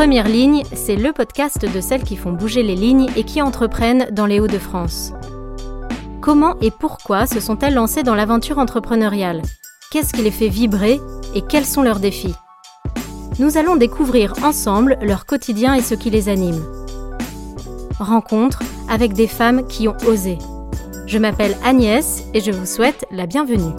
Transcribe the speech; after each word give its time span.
Première 0.00 0.28
ligne, 0.28 0.62
c'est 0.72 0.96
le 0.96 1.12
podcast 1.12 1.70
de 1.70 1.80
celles 1.82 2.04
qui 2.04 2.16
font 2.16 2.32
bouger 2.32 2.62
les 2.62 2.74
lignes 2.74 3.10
et 3.16 3.24
qui 3.24 3.42
entreprennent 3.42 4.06
dans 4.12 4.24
les 4.24 4.40
Hauts-de-France. 4.40 5.12
Comment 6.22 6.56
et 6.62 6.70
pourquoi 6.70 7.26
se 7.26 7.38
sont-elles 7.38 7.74
lancées 7.74 8.02
dans 8.02 8.14
l'aventure 8.14 8.56
entrepreneuriale? 8.56 9.42
Qu'est-ce 9.92 10.14
qui 10.14 10.22
les 10.22 10.30
fait 10.30 10.48
vibrer 10.48 11.02
et 11.34 11.42
quels 11.42 11.66
sont 11.66 11.82
leurs 11.82 12.00
défis? 12.00 12.34
Nous 13.38 13.58
allons 13.58 13.76
découvrir 13.76 14.32
ensemble 14.42 14.96
leur 15.02 15.26
quotidien 15.26 15.74
et 15.74 15.82
ce 15.82 15.94
qui 15.94 16.08
les 16.08 16.30
anime. 16.30 16.64
Rencontre 17.98 18.62
avec 18.88 19.12
des 19.12 19.28
femmes 19.28 19.66
qui 19.66 19.86
ont 19.86 19.98
osé. 20.06 20.38
Je 21.04 21.18
m'appelle 21.18 21.58
Agnès 21.62 22.24
et 22.32 22.40
je 22.40 22.52
vous 22.52 22.64
souhaite 22.64 23.04
la 23.10 23.26
bienvenue. 23.26 23.74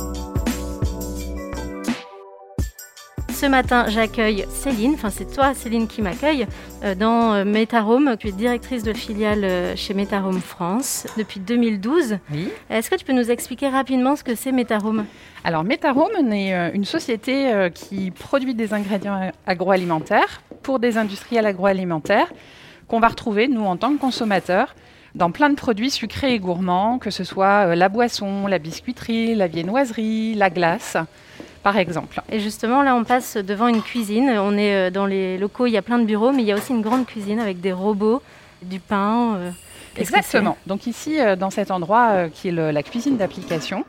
Ce 3.41 3.47
matin, 3.47 3.86
j'accueille 3.87 4.45
Céline, 4.50 4.93
enfin 4.93 5.09
c'est 5.09 5.33
toi 5.33 5.55
Céline 5.55 5.87
qui 5.87 6.04
m'accueille, 6.04 6.45
euh, 6.83 6.93
dans 6.93 7.33
euh, 7.33 7.43
Metarome. 7.43 8.15
Tu 8.19 8.27
es 8.27 8.32
directrice 8.32 8.83
de 8.83 8.93
filiale 8.93 9.43
euh, 9.43 9.75
chez 9.75 9.95
Metarome 9.95 10.39
France 10.39 11.07
depuis 11.18 11.39
2012. 11.39 12.19
Oui. 12.32 12.49
Est-ce 12.69 12.91
que 12.91 12.96
tu 12.96 13.04
peux 13.04 13.13
nous 13.13 13.32
expliquer 13.32 13.69
rapidement 13.69 14.15
ce 14.15 14.23
que 14.23 14.35
c'est 14.35 14.51
Metarome 14.51 15.05
Alors 15.43 15.63
Metarome 15.63 16.32
est 16.32 16.75
une 16.75 16.85
société 16.85 17.51
qui 17.73 18.11
produit 18.11 18.54
des 18.54 18.75
ingrédients 18.75 19.32
agroalimentaires 19.47 20.43
pour 20.61 20.77
des 20.77 20.99
industriels 20.99 21.47
agroalimentaires 21.47 22.32
qu'on 22.87 22.99
va 22.99 23.07
retrouver, 23.07 23.47
nous, 23.47 23.65
en 23.65 23.75
tant 23.75 23.91
que 23.91 23.99
consommateurs, 23.99 24.75
dans 25.15 25.32
plein 25.32 25.49
de 25.49 25.55
produits 25.55 25.89
sucrés 25.89 26.35
et 26.35 26.39
gourmands, 26.39 26.99
que 26.99 27.10
ce 27.10 27.23
soit 27.23 27.75
la 27.75 27.89
boisson, 27.89 28.46
la 28.46 28.60
biscuiterie, 28.60 29.33
la 29.33 29.47
viennoiserie, 29.47 30.35
la 30.35 30.51
glace 30.51 30.96
par 31.64 31.78
exemple. 31.78 32.22
Et 32.31 32.39
justement, 32.39 32.81
là, 32.81 32.95
on 32.95 33.03
passe 33.03 33.38
devant 33.38 33.67
une 33.67 33.81
cuisine. 33.81 34.30
On 34.30 34.58
est 34.58 34.88
euh, 34.88 34.89
dans 34.89 35.06
les 35.06 35.38
locaux, 35.38 35.67
il 35.67 35.72
y 35.72 35.77
a 35.77 35.81
plein 35.81 35.99
de 35.99 36.05
bureaux, 36.05 36.31
mais 36.31 36.41
il 36.41 36.47
y 36.47 36.52
a 36.52 36.55
aussi 36.55 36.72
une 36.72 36.81
grande 36.81 37.05
cuisine 37.05 37.39
avec 37.39 37.61
des 37.61 37.72
robots, 37.72 38.22
du 38.61 38.80
pain. 38.80 39.35
Euh, 39.35 39.52
Exactement. 39.97 40.58
Donc 40.67 40.88
ici, 40.88 41.19
euh, 41.19 41.35
dans 41.35 41.50
cet 41.50 41.72
endroit 41.72 42.30
qui 42.30 42.50
est 42.50 42.52
la 42.52 42.83
cuisine 42.83 43.17
d'application, 43.17 43.85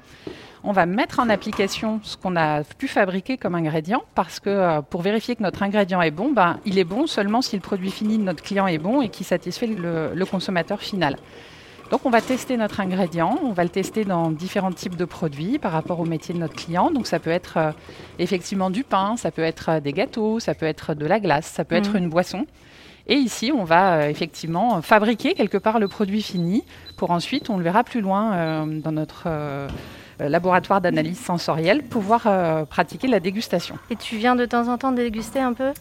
on 0.65 0.73
va 0.73 0.87
mettre 0.87 1.19
en 1.19 1.29
application 1.29 2.01
ce 2.05 2.17
qu'on 2.17 2.37
a 2.37 2.63
pu 2.63 2.87
fabriquer 2.87 3.37
comme 3.37 3.55
ingrédient 3.55 4.03
parce 4.15 4.39
que 4.39 4.81
pour 4.83 5.03
vérifier 5.03 5.35
que 5.35 5.43
notre 5.43 5.63
ingrédient 5.63 6.01
est 6.03 6.13
bon, 6.13 6.33
ben, 6.33 6.61
il 6.65 6.79
est 6.79 6.85
bon 6.85 7.07
seulement 7.07 7.43
si 7.43 7.57
le 7.57 7.63
produit 7.63 7.91
fini 7.91 8.17
de 8.17 8.23
notre 8.23 8.43
client 8.43 8.69
est 8.69 8.79
bon 8.79 9.03
et 9.03 9.09
qui 9.09 9.25
satisfait 9.25 9.67
le 9.67 10.25
consommateur 10.25 10.81
final. 10.81 11.17
Donc 11.93 12.07
on 12.07 12.11
va 12.11 12.23
tester 12.23 12.57
notre 12.57 12.81
ingrédient, 12.81 13.39
on 13.45 13.53
va 13.53 13.65
le 13.65 13.69
tester 13.69 14.07
dans 14.07 14.31
différents 14.31 14.73
types 14.73 14.97
de 14.97 15.05
produits 15.05 15.59
par 15.59 15.73
rapport 15.73 16.01
au 16.01 16.07
métier 16.07 16.35
de 16.35 16.39
notre 16.39 16.55
client. 16.55 16.91
Donc 16.91 17.07
ça 17.07 17.19
peut 17.19 17.29
être 17.29 17.59
euh, 17.59 17.71
effectivement 18.19 18.71
du 18.71 18.83
pain, 18.83 19.19
ça 19.19 19.31
peut 19.31 19.43
être 19.43 19.69
euh, 19.69 19.81
des 19.81 19.93
gâteaux, 19.93 20.41
ça 20.41 20.55
peut 20.55 20.65
être 20.65 20.95
de 20.95 21.05
la 21.05 21.21
glace, 21.21 21.45
ça 21.45 21.67
peut 21.67 21.75
être 21.75 21.91
mhm. 21.91 22.05
une 22.05 22.09
boisson. 22.09 22.47
Et 23.09 23.17
ici, 23.17 23.53
on 23.55 23.65
va 23.65 23.97
euh, 23.97 24.09
effectivement 24.09 24.81
fabriquer 24.81 25.35
quelque 25.35 25.59
part 25.59 25.79
le 25.79 25.87
produit 25.87 26.23
fini 26.23 26.65
pour 26.97 27.11
ensuite, 27.11 27.51
on 27.51 27.59
le 27.59 27.63
verra 27.63 27.85
plus 27.85 28.01
loin 28.01 28.65
dans 28.67 28.93
notre 28.93 29.29
laboratoire 30.29 30.81
d'analyse 30.81 31.19
sensorielle, 31.19 31.83
pouvoir 31.83 32.67
pratiquer 32.67 33.09
la 33.09 33.21
dégustation. 33.21 33.77
Et 33.91 33.97
tu 33.97 34.17
viens 34.17 34.37
de 34.37 34.45
temps 34.45 34.69
en 34.69 34.79
temps 34.79 34.93
déguster 34.93 35.41
un 35.41 35.53
peu? 35.53 35.73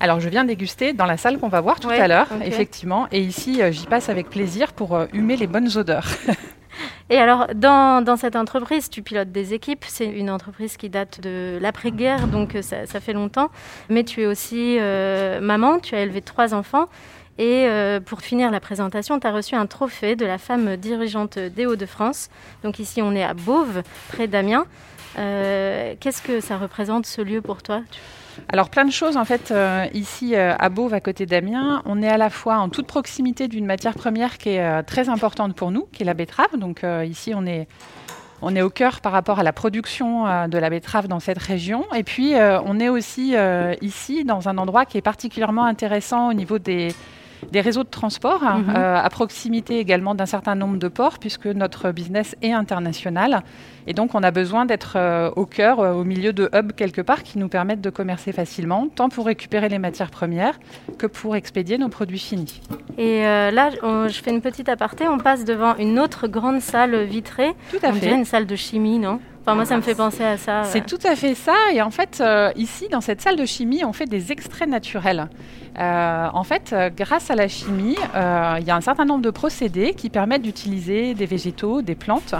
Alors, 0.00 0.20
je 0.20 0.28
viens 0.28 0.44
déguster 0.44 0.92
dans 0.92 1.06
la 1.06 1.16
salle 1.16 1.38
qu'on 1.38 1.48
va 1.48 1.60
voir 1.60 1.80
tout 1.80 1.88
à 1.88 2.06
l'heure, 2.08 2.28
effectivement. 2.44 3.06
Et 3.12 3.20
ici, 3.20 3.62
euh, 3.62 3.72
j'y 3.72 3.86
passe 3.86 4.08
avec 4.08 4.28
plaisir 4.28 4.72
pour 4.72 4.94
euh, 4.94 5.06
humer 5.12 5.36
les 5.36 5.46
bonnes 5.46 5.76
odeurs. 5.76 6.06
Et 7.08 7.16
alors, 7.16 7.46
dans, 7.54 8.04
dans, 8.04 8.16
cette 8.16 8.36
entreprise, 8.36 8.90
tu 8.90 9.00
pilotes 9.00 9.32
des 9.32 9.54
équipes. 9.54 9.84
C'est 9.86 10.06
une 10.06 10.28
entreprise 10.28 10.76
qui 10.76 10.90
date 10.90 11.20
de 11.20 11.58
l'après-guerre, 11.60 12.26
donc 12.26 12.54
euh, 12.54 12.62
ça, 12.62 12.84
ça, 12.84 13.00
fait 13.00 13.14
longtemps. 13.14 13.48
Mais 13.88 14.04
tu 14.04 14.22
es 14.22 14.26
aussi 14.26 14.78
maman, 15.40 15.78
tu 15.78 15.94
as 15.94 16.00
élevé 16.00 16.20
trois 16.20 16.52
enfants. 16.52 16.88
Et 17.38 17.68
pour 18.06 18.20
finir 18.20 18.50
la 18.50 18.60
présentation, 18.60 19.20
tu 19.20 19.26
as 19.26 19.32
reçu 19.32 19.54
un 19.54 19.66
trophée 19.66 20.16
de 20.16 20.24
la 20.24 20.38
femme 20.38 20.76
dirigeante 20.76 21.38
des 21.38 21.66
Hauts-de-France. 21.66 22.30
Donc 22.62 22.78
ici, 22.78 23.02
on 23.02 23.14
est 23.14 23.24
à 23.24 23.34
Beauve, 23.34 23.82
près 24.08 24.26
d'Amiens. 24.26 24.66
Qu'est-ce 25.14 26.22
que 26.22 26.40
ça 26.40 26.56
représente 26.56 27.06
ce 27.06 27.20
lieu 27.20 27.42
pour 27.42 27.62
toi? 27.62 27.82
Alors 28.48 28.70
plein 28.70 28.84
de 28.84 28.90
choses 28.90 29.16
en 29.16 29.24
fait 29.24 29.50
euh, 29.50 29.86
ici 29.94 30.34
euh, 30.34 30.54
à 30.58 30.68
Beauve 30.68 30.94
à 30.94 31.00
côté 31.00 31.26
d'Amiens. 31.26 31.82
On 31.84 32.02
est 32.02 32.08
à 32.08 32.18
la 32.18 32.30
fois 32.30 32.58
en 32.58 32.68
toute 32.68 32.86
proximité 32.86 33.48
d'une 33.48 33.66
matière 33.66 33.94
première 33.94 34.38
qui 34.38 34.50
est 34.50 34.60
euh, 34.60 34.82
très 34.82 35.08
importante 35.08 35.54
pour 35.54 35.70
nous, 35.70 35.88
qui 35.92 36.02
est 36.02 36.06
la 36.06 36.14
betterave. 36.14 36.56
Donc 36.58 36.84
ici 37.04 37.32
on 37.34 37.46
est 37.46 37.66
on 38.42 38.54
est 38.54 38.60
au 38.60 38.68
cœur 38.68 39.00
par 39.00 39.12
rapport 39.12 39.38
à 39.38 39.42
la 39.42 39.54
production 39.54 40.46
de 40.46 40.58
la 40.58 40.68
betterave 40.68 41.08
dans 41.08 41.20
cette 41.20 41.38
région. 41.38 41.86
Et 41.94 42.02
puis 42.02 42.34
on 42.36 42.78
est 42.78 42.90
aussi 42.90 43.34
ici 43.80 44.24
dans 44.24 44.50
un 44.50 44.58
endroit 44.58 44.84
qui 44.84 44.98
est 44.98 45.02
particulièrement 45.02 45.64
intéressant 45.64 46.28
au 46.28 46.34
niveau 46.34 46.58
des 46.58 46.94
des 47.52 47.60
réseaux 47.60 47.84
de 47.84 47.88
transport, 47.88 48.42
mhm. 48.42 48.74
euh, 48.76 48.96
à 48.96 49.08
proximité 49.10 49.78
également 49.78 50.14
d'un 50.14 50.26
certain 50.26 50.54
nombre 50.54 50.78
de 50.78 50.88
ports, 50.88 51.18
puisque 51.18 51.46
notre 51.46 51.90
business 51.92 52.34
est 52.42 52.52
international. 52.52 53.42
Et 53.86 53.92
donc, 53.92 54.14
on 54.14 54.22
a 54.22 54.30
besoin 54.30 54.66
d'être 54.66 54.94
euh, 54.96 55.30
au 55.36 55.46
cœur, 55.46 55.80
euh, 55.80 55.92
au 55.92 56.04
milieu 56.04 56.32
de 56.32 56.50
hubs 56.54 56.72
quelque 56.72 57.00
part, 57.00 57.22
qui 57.22 57.38
nous 57.38 57.48
permettent 57.48 57.80
de 57.80 57.90
commercer 57.90 58.32
facilement, 58.32 58.88
tant 58.94 59.08
pour 59.08 59.26
récupérer 59.26 59.68
les 59.68 59.78
matières 59.78 60.10
premières 60.10 60.58
que 60.98 61.06
pour 61.06 61.36
expédier 61.36 61.78
nos 61.78 61.88
produits 61.88 62.18
finis. 62.18 62.60
Et 62.98 63.22
là, 63.22 63.70
je 63.72 64.20
fais 64.22 64.30
une 64.30 64.40
petite 64.40 64.68
aparté, 64.68 65.06
on 65.08 65.18
passe 65.18 65.44
devant 65.44 65.76
une 65.76 65.98
autre 65.98 66.26
grande 66.26 66.60
salle 66.60 67.04
vitrée. 67.04 67.52
Tout 67.70 67.78
à 67.82 67.90
on 67.90 67.94
fait. 67.94 68.14
une 68.14 68.24
salle 68.24 68.46
de 68.46 68.56
chimie, 68.56 68.98
non? 68.98 69.20
Enfin, 69.46 69.54
moi, 69.54 69.64
ça 69.64 69.76
me 69.76 69.82
fait 69.82 69.94
penser 69.94 70.24
à 70.24 70.36
ça. 70.36 70.64
C'est 70.64 70.84
tout 70.84 70.98
à 71.04 71.14
fait 71.14 71.36
ça. 71.36 71.54
Et 71.72 71.80
en 71.80 71.92
fait, 71.92 72.20
ici, 72.56 72.88
dans 72.90 73.00
cette 73.00 73.20
salle 73.20 73.36
de 73.36 73.44
chimie, 73.46 73.84
on 73.84 73.92
fait 73.92 74.06
des 74.06 74.32
extraits 74.32 74.68
naturels. 74.68 75.28
Euh, 75.78 76.28
en 76.32 76.42
fait, 76.42 76.72
euh, 76.72 76.90
grâce 76.94 77.30
à 77.30 77.34
la 77.34 77.48
chimie, 77.48 77.96
euh, 78.14 78.56
il 78.60 78.66
y 78.66 78.70
a 78.70 78.76
un 78.76 78.80
certain 78.80 79.04
nombre 79.04 79.22
de 79.22 79.30
procédés 79.30 79.92
qui 79.94 80.08
permettent 80.08 80.42
d'utiliser 80.42 81.14
des 81.14 81.26
végétaux, 81.26 81.82
des 81.82 81.94
plantes 81.94 82.34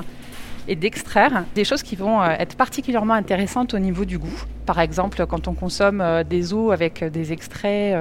et 0.68 0.74
d'extraire 0.74 1.44
des 1.54 1.64
choses 1.64 1.82
qui 1.82 1.96
vont 1.96 2.24
être 2.24 2.56
particulièrement 2.56 3.14
intéressantes 3.14 3.74
au 3.74 3.78
niveau 3.78 4.04
du 4.04 4.18
goût. 4.18 4.42
Par 4.64 4.80
exemple, 4.80 5.24
quand 5.26 5.46
on 5.46 5.54
consomme 5.54 6.02
des 6.28 6.52
eaux 6.54 6.72
avec 6.72 7.04
des 7.04 7.32
extraits 7.32 7.96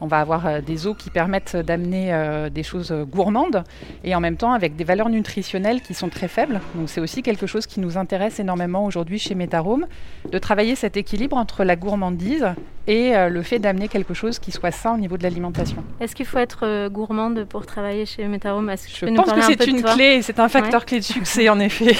on 0.00 0.06
va 0.06 0.20
avoir 0.20 0.46
euh, 0.46 0.60
des 0.60 0.86
eaux 0.86 0.94
qui 0.94 1.10
permettent 1.10 1.56
d'amener 1.56 2.12
euh, 2.12 2.50
des 2.50 2.62
choses 2.62 2.92
gourmandes 2.92 3.64
et 4.04 4.14
en 4.14 4.20
même 4.20 4.36
temps 4.36 4.52
avec 4.52 4.76
des 4.76 4.84
valeurs 4.84 5.08
nutritionnelles 5.08 5.80
qui 5.80 5.94
sont 5.94 6.08
très 6.08 6.28
faibles. 6.28 6.60
Donc 6.74 6.88
c'est 6.88 7.00
aussi 7.00 7.22
quelque 7.22 7.46
chose 7.46 7.66
qui 7.66 7.80
nous 7.80 7.96
intéresse 7.96 8.38
énormément 8.38 8.84
aujourd'hui 8.84 9.18
chez 9.18 9.34
Metarome, 9.34 9.86
de 10.30 10.38
travailler 10.38 10.74
cet 10.74 10.96
équilibre 10.96 11.36
entre 11.36 11.64
la 11.64 11.76
gourmandise 11.76 12.46
et 12.86 13.16
euh, 13.16 13.28
le 13.28 13.42
fait 13.42 13.58
d'amener 13.58 13.88
quelque 13.88 14.14
chose 14.14 14.38
qui 14.38 14.52
soit 14.52 14.70
sain 14.70 14.94
au 14.94 14.98
niveau 14.98 15.16
de 15.16 15.22
l'alimentation. 15.22 15.82
Est-ce 16.00 16.14
qu'il 16.14 16.26
faut 16.26 16.38
être 16.38 16.88
gourmande 16.88 17.44
pour 17.44 17.66
travailler 17.66 18.06
chez 18.06 18.24
Metarome 18.26 18.70
Je 18.70 19.06
pense 19.06 19.32
que 19.32 19.42
c'est 19.42 19.66
une 19.66 19.82
clé, 19.82 20.22
c'est 20.22 20.38
un 20.38 20.48
facteur 20.48 20.84
clé 20.84 20.98
de 20.98 21.04
succès 21.04 21.48
en 21.48 21.58
effet. 21.58 21.96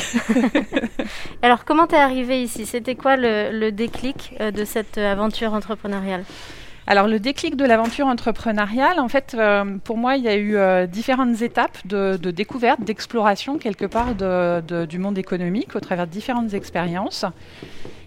Alors 1.43 1.65
comment 1.65 1.87
t'es 1.87 1.97
arrivée 1.97 2.43
ici? 2.43 2.67
C'était 2.67 2.95
quoi 2.95 3.17
le 3.17 3.71
déclic 3.71 4.35
de 4.39 4.65
cette 4.65 4.99
aventure 4.99 5.55
entrepreneuriale? 5.55 6.25
Alors 6.89 7.09
le 7.09 7.19
déclic 7.19 7.57
de 7.57 7.65
l'aventure 7.65 8.07
entrepreneuriale, 8.07 9.01
en 9.01 9.09
fait, 9.09 9.35
euh, 9.37 9.65
pour 9.83 9.97
moi, 9.97 10.17
il 10.17 10.23
y 10.23 10.29
a 10.29 10.37
eu 10.37 10.57
euh, 10.57 10.87
différentes 10.87 11.43
étapes 11.43 11.79
de, 11.85 12.17
découverte, 12.31 12.81
d'exploration 12.83 13.59
quelque 13.59 13.87
part 13.87 14.15
du 14.15 14.99
monde 14.99 15.19
économique 15.19 15.75
au 15.75 15.81
travers 15.81 16.07
de 16.07 16.13
différentes 16.13 16.55
expériences. 16.55 17.25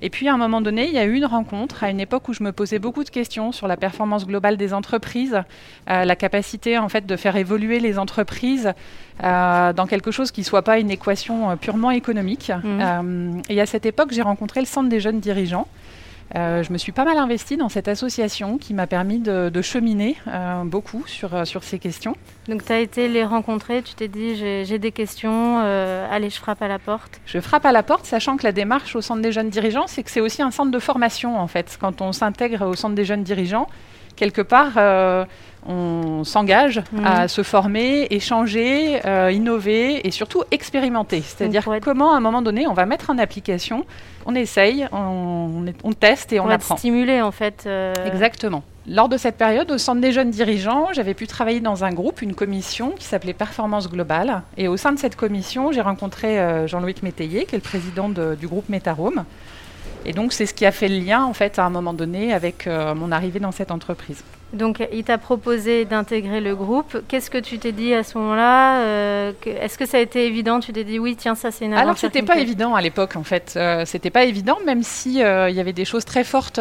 Et 0.01 0.09
puis 0.09 0.29
à 0.29 0.33
un 0.33 0.37
moment 0.37 0.61
donné, 0.61 0.87
il 0.87 0.93
y 0.93 0.97
a 0.97 1.03
eu 1.03 1.15
une 1.15 1.25
rencontre 1.25 1.83
à 1.83 1.89
une 1.89 1.99
époque 1.99 2.29
où 2.29 2.33
je 2.33 2.41
me 2.41 2.53
posais 2.53 2.79
beaucoup 2.79 3.03
de 3.03 3.09
questions 3.09 3.51
sur 3.51 3.67
la 3.67 3.75
performance 3.75 4.25
globale 4.25 4.55
des 4.55 4.73
entreprises, 4.73 5.41
euh, 5.89 6.05
la 6.05 6.15
capacité 6.15 6.77
en 6.77 6.87
fait 6.87 7.05
de 7.05 7.15
faire 7.17 7.35
évoluer 7.35 7.81
les 7.81 7.99
entreprises 7.99 8.73
dans 9.21 9.85
quelque 9.89 10.11
chose 10.11 10.31
qui 10.31 10.45
soit 10.45 10.61
pas 10.61 10.79
une 10.79 10.89
équation 10.89 11.57
purement 11.57 11.91
économique. 11.91 12.53
Mmh. 12.63 13.41
et 13.49 13.59
à 13.59 13.65
cette 13.65 13.85
époque, 13.85 14.13
j'ai 14.13 14.21
rencontré 14.21 14.61
le 14.61 14.65
Centre 14.65 14.87
des 14.87 15.01
jeunes 15.01 15.19
dirigeants. 15.19 15.67
Euh, 16.35 16.63
je 16.63 16.71
me 16.71 16.77
suis 16.77 16.91
pas 16.91 17.05
mal 17.05 17.17
investie 17.17 17.57
dans 17.57 17.69
cette 17.69 17.87
association 17.87 18.57
qui 18.57 18.73
m'a 18.73 18.87
permis 18.87 19.19
de, 19.19 19.61
cheminer 19.61 20.15
euh, 20.27 20.63
beaucoup 20.63 21.03
sur, 21.05 21.35
euh, 21.35 21.45
sur 21.45 21.63
ces 21.63 21.79
questions. 21.79 22.15
Donc 22.47 22.63
tu 22.63 22.71
as 22.71 22.79
été 22.79 23.07
les 23.07 23.25
rencontrer, 23.25 23.81
tu 23.81 23.93
t'es 23.93 24.07
dit 24.07 24.35
j'ai 24.35 24.79
des 24.79 24.91
questions, 24.91 25.59
allez 25.59 26.29
je 26.29 26.37
frappe 26.37 26.61
à 26.61 26.67
la 26.67 26.79
porte. 26.79 27.19
Je 27.25 27.39
frappe 27.39 27.65
à 27.65 27.71
la 27.71 27.83
porte, 27.83 28.05
sachant 28.05 28.37
que 28.37 28.43
la 28.43 28.51
démarche 28.51 28.95
au 28.95 29.01
Centre 29.01 29.21
des 29.21 29.31
jeunes 29.31 29.49
dirigeants, 29.49 29.87
c'est 29.87 30.03
que 30.03 30.11
c'est 30.11 30.21
aussi 30.21 30.41
un 30.41 30.51
centre 30.51 30.71
de 30.71 30.79
formation 30.79 31.37
en 31.39 31.47
fait. 31.47 31.77
Quand 31.79 32.01
on 32.01 32.11
s'intègre 32.13 32.65
au 32.65 32.75
Centre 32.75 32.95
des 32.95 33.05
jeunes 33.05 33.23
dirigeants, 33.23 33.67
quelque 34.19 34.41
part, 34.41 34.77
on 35.67 36.23
s'engage 36.23 36.81
mhm. 36.91 37.05
à 37.05 37.27
se 37.27 37.43
former, 37.43 38.07
échanger, 38.11 39.05
euh, 39.05 39.31
innover 39.31 40.07
et 40.07 40.11
surtout 40.11 40.43
expérimenter. 40.51 41.21
C'est-à-dire 41.21 41.67
comment, 41.81 42.13
à 42.13 42.17
un 42.17 42.21
moment 42.21 42.41
donné, 42.41 42.67
on 42.67 42.73
va 42.73 42.85
mettre 42.85 43.09
en 43.09 43.17
application, 43.17 43.85
on 44.25 44.35
essaye, 44.35 44.87
on, 44.91 45.65
teste 45.99 46.33
et 46.33 46.39
on, 46.39 46.45
on 46.45 46.49
apprend. 46.49 46.77
stimuler, 46.77 47.21
en 47.21 47.31
fait. 47.31 47.65
Euh, 47.65 47.93
Exactement. 48.05 48.63
Lors 48.87 49.09
de 49.09 49.17
cette 49.17 49.37
période, 49.37 49.69
au 49.69 49.77
Centre 49.77 50.01
des 50.01 50.11
jeunes 50.11 50.31
dirigeants, 50.31 50.87
j'avais 50.93 51.13
pu 51.13 51.27
travailler 51.27 51.59
dans 51.59 51.83
un 51.83 51.91
groupe, 51.91 52.21
une 52.21 52.33
commission 52.33 52.93
qui 52.97 53.05
s'appelait 53.05 53.33
Performance 53.33 53.89
Globale. 53.89 54.41
Et 54.57 54.67
au 54.67 54.77
sein 54.77 54.93
de 54.93 54.97
cette 54.97 55.15
commission, 55.15 55.71
j'ai 55.71 55.81
rencontré 55.81 56.39
euh, 56.39 56.67
Jean-Louis 56.67 56.95
Métayer, 57.03 57.45
qui 57.45 57.55
est 57.55 57.59
le 57.59 57.63
président 57.63 58.09
du 58.09 58.47
groupe 58.47 58.69
Metarome. 58.69 59.25
Et 60.05 60.13
donc, 60.13 60.33
c'est 60.33 60.45
ce 60.45 60.53
qui 60.53 60.65
a 60.65 60.71
fait 60.71 60.87
le 60.87 60.99
lien, 60.99 61.23
en 61.23 61.33
fait, 61.33 61.59
à 61.59 61.65
un 61.65 61.69
moment 61.69 61.93
donné, 61.93 62.33
avec 62.33 62.67
mon 62.67 63.11
arrivée 63.11 63.39
dans 63.39 63.51
cette 63.51 63.71
entreprise. 63.71 64.23
Donc, 64.53 64.83
il 64.91 65.03
t'a 65.03 65.19
proposé 65.19 65.85
d'intégrer 65.85 66.41
le 66.41 66.55
groupe. 66.55 67.03
Qu'est-ce 67.07 67.29
que 67.29 67.37
tu 67.37 67.59
t'es 67.59 67.71
dit 67.71 67.93
à 67.93 68.03
ce 68.03 68.17
moment-là 68.17 68.81
euh, 68.81 69.31
Est-ce 69.45 69.77
que 69.77 69.85
ça 69.85 69.97
a 69.97 69.99
été 69.99 70.25
évident? 70.25 70.59
Tu 70.59 70.73
t'es 70.73 70.83
dit 70.83 70.97
oui, 70.97 71.15
tiens, 71.15 71.35
ça 71.35 71.51
c'est 71.51 71.65
une 71.65 71.73
Alors, 71.75 71.97
c'était 71.97 72.23
pas 72.23 72.39
évident 72.39 72.73
à 72.73 72.81
l'époque, 72.81 73.15
en 73.15 73.23
fait. 73.23 73.53
Euh, 73.55 73.85
c'était 73.85 74.09
pas 74.09 74.23
évident, 74.23 74.57
même 74.65 74.81
si 74.81 75.21
euh, 75.21 75.49
il 75.51 75.55
y 75.55 75.59
avait 75.59 75.73
des 75.73 75.85
choses 75.85 76.03
très 76.03 76.23
fortes 76.23 76.59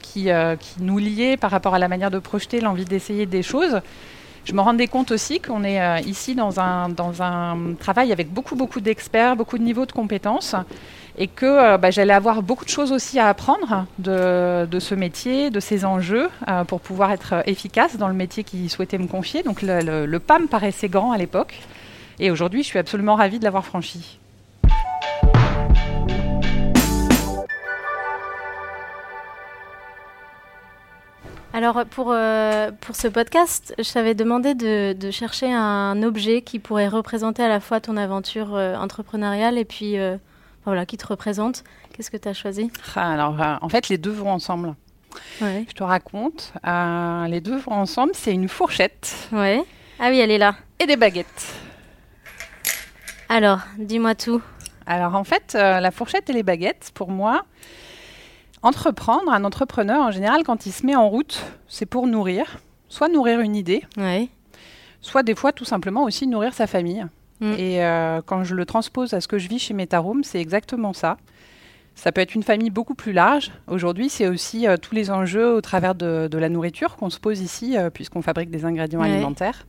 qui, 0.00 0.28
qui 0.60 0.74
nous 0.82 0.98
liaient 0.98 1.36
par 1.36 1.50
rapport 1.50 1.74
à 1.74 1.78
la 1.80 1.88
manière 1.88 2.10
de 2.12 2.20
projeter, 2.20 2.60
l'envie 2.60 2.84
d'essayer 2.84 3.26
des 3.26 3.42
choses. 3.42 3.80
Je 4.44 4.52
me 4.52 4.60
rendais 4.60 4.86
compte 4.86 5.10
aussi 5.10 5.40
qu'on 5.40 5.64
est 5.64 6.02
ici 6.02 6.34
dans 6.34 6.60
un, 6.60 6.88
dans 6.90 7.22
un 7.22 7.74
travail 7.78 8.12
avec 8.12 8.32
beaucoup, 8.32 8.56
beaucoup 8.56 8.80
d'experts, 8.80 9.36
beaucoup 9.36 9.58
de 9.58 9.62
niveaux 9.62 9.86
de 9.86 9.92
compétences 9.92 10.54
et 11.16 11.28
que 11.28 11.46
euh, 11.46 11.78
bah, 11.78 11.90
j'allais 11.90 12.12
avoir 12.12 12.42
beaucoup 12.42 12.64
de 12.64 12.70
choses 12.70 12.92
aussi 12.92 13.18
à 13.18 13.28
apprendre 13.28 13.86
de, 13.98 14.78
ce 14.78 14.94
métier, 14.94 15.50
de 15.50 15.60
ces 15.60 15.84
enjeux, 15.84 16.28
euh, 16.48 16.64
pour 16.64 16.80
pouvoir 16.80 17.12
être 17.12 17.42
efficace 17.46 17.96
dans 17.96 18.08
le 18.08 18.14
métier 18.14 18.44
qu'ils 18.44 18.70
souhaitaient 18.70 18.98
me 18.98 19.06
confier. 19.06 19.42
Donc 19.42 19.62
le, 19.62 20.06
le 20.06 20.18
pas 20.18 20.38
me 20.38 20.46
paraissait 20.46 20.88
grand 20.88 21.12
à 21.12 21.18
l'époque, 21.18 21.54
et 22.18 22.30
aujourd'hui 22.30 22.62
je 22.62 22.68
suis 22.68 22.78
absolument 22.78 23.14
ravie 23.14 23.38
de 23.38 23.44
l'avoir 23.44 23.64
franchi. 23.64 24.18
Alors 31.54 31.86
pour, 31.86 32.10
euh, 32.10 32.70
pour 32.82 32.96
ce 32.96 33.08
podcast, 33.08 33.74
je 33.78 33.90
t'avais 33.90 34.14
demandé 34.14 34.54
de, 34.54 34.92
de, 34.92 35.10
chercher 35.10 35.50
un 35.50 36.02
objet 36.02 36.42
qui 36.42 36.58
pourrait 36.58 36.88
représenter 36.88 37.42
à 37.42 37.48
la 37.48 37.60
fois 37.60 37.80
ton 37.80 37.96
aventure 37.96 38.52
entrepreneuriale 38.52 39.56
et 39.56 39.64
puis 39.64 39.96
voilà, 40.64 40.86
qui 40.86 40.96
te 40.96 41.06
représente. 41.06 41.64
Qu'est-ce 41.92 42.10
que 42.10 42.16
tu 42.16 42.28
as 42.28 42.34
choisi? 42.34 42.70
Ah, 42.96 43.12
Alors, 43.12 43.40
euh, 43.40 43.56
en 43.60 43.68
fait, 43.68 43.88
les 43.88 43.98
deux 43.98 44.10
vont 44.10 44.30
ensemble. 44.30 44.74
Je 45.40 45.72
te 45.72 45.84
raconte. 45.84 46.52
Euh, 46.66 47.26
les 47.26 47.40
deux 47.40 47.56
vont 47.56 47.72
ensemble. 47.72 48.12
C'est 48.14 48.32
une 48.32 48.48
fourchette. 48.48 49.28
Ouais. 49.30 49.62
Ah 50.00 50.08
oui, 50.08 50.18
elle 50.18 50.30
est 50.30 50.38
là. 50.38 50.56
Et 50.80 50.86
des 50.86 50.96
baguettes. 50.96 51.54
Alors, 53.28 53.60
dis-moi 53.78 54.14
tout. 54.14 54.42
Alors, 54.86 55.14
en 55.14 55.24
fait, 55.24 55.54
euh, 55.54 55.80
la 55.80 55.90
fourchette 55.90 56.30
et 56.30 56.32
les 56.32 56.42
baguettes, 56.42 56.90
pour 56.94 57.10
moi, 57.10 57.44
entreprendre, 58.64 59.30
un 59.30 59.44
entrepreneur, 59.44 60.00
en 60.00 60.10
général, 60.10 60.42
quand 60.42 60.66
il 60.66 60.72
se 60.72 60.84
met 60.84 60.96
en 60.96 61.08
route, 61.08 61.44
c'est 61.68 61.86
pour 61.86 62.06
nourrir. 62.06 62.58
Soit 62.88 63.08
nourrir 63.08 63.40
une 63.40 63.54
idée. 63.54 63.84
Ouais. 63.96 64.28
Soit 65.00 65.22
des 65.22 65.34
fois, 65.34 65.52
tout 65.52 65.66
simplement, 65.66 66.04
aussi 66.04 66.26
nourrir 66.26 66.54
sa 66.54 66.66
famille. 66.66 67.06
Mm. 67.40 67.52
Et 67.58 67.84
euh, 67.84 68.22
quand 68.24 68.42
je 68.42 68.54
le 68.54 68.64
transpose 68.64 69.12
à 69.12 69.20
ce 69.20 69.28
que 69.28 69.38
je 69.38 69.48
vis 69.48 69.58
chez 69.58 69.74
Metaroom, 69.74 70.24
c'est 70.24 70.40
exactement 70.40 70.94
ça. 70.94 71.18
Ça 71.94 72.10
peut 72.10 72.22
être 72.22 72.34
une 72.34 72.42
famille 72.42 72.70
beaucoup 72.70 72.94
plus 72.94 73.12
large. 73.12 73.52
Aujourd'hui, 73.68 74.08
c'est 74.08 74.26
aussi 74.28 74.66
euh, 74.66 74.76
tous 74.76 74.94
les 74.94 75.10
enjeux 75.10 75.54
au 75.54 75.60
travers 75.60 75.94
de, 75.94 76.28
la 76.32 76.48
nourriture 76.48 76.96
qu'on 76.96 77.10
se 77.10 77.20
pose 77.20 77.40
ici, 77.40 77.76
euh, 77.76 77.90
puisqu'on 77.90 78.22
fabrique 78.22 78.50
des 78.50 78.64
ingrédients 78.64 79.02
alimentaires. 79.02 79.66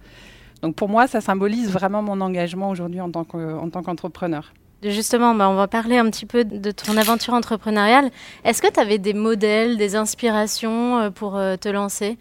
Donc 0.61 0.75
pour 0.75 0.87
moi, 0.87 1.05
ça 1.05 1.19
symbolise 1.19 1.69
vraiment 1.69 2.01
mon 2.01 2.21
engagement 2.21 2.69
aujourd'hui 2.69 3.01
en 3.01 3.11
tant 3.11 3.25
qu'entrepreneur. 3.25 4.53
Justement, 4.83 5.33
bah, 5.33 5.49
on 5.49 5.55
va 5.55 5.67
parler 5.67 5.97
un 5.97 6.09
petit 6.11 6.25
peu 6.25 6.45
de 6.45 6.71
ton 6.71 6.95
aventure 6.97 7.33
entrepreneuriale. 7.33 8.11
Est-ce 8.43 8.61
que 8.61 8.71
tu 8.71 8.79
avais 8.79 8.99
des 8.99 9.13
modèles, 9.13 9.77
des 9.77 9.95
inspirations 9.95 11.11
pour 11.11 11.33
te 11.33 11.69
lancer? 11.69 12.17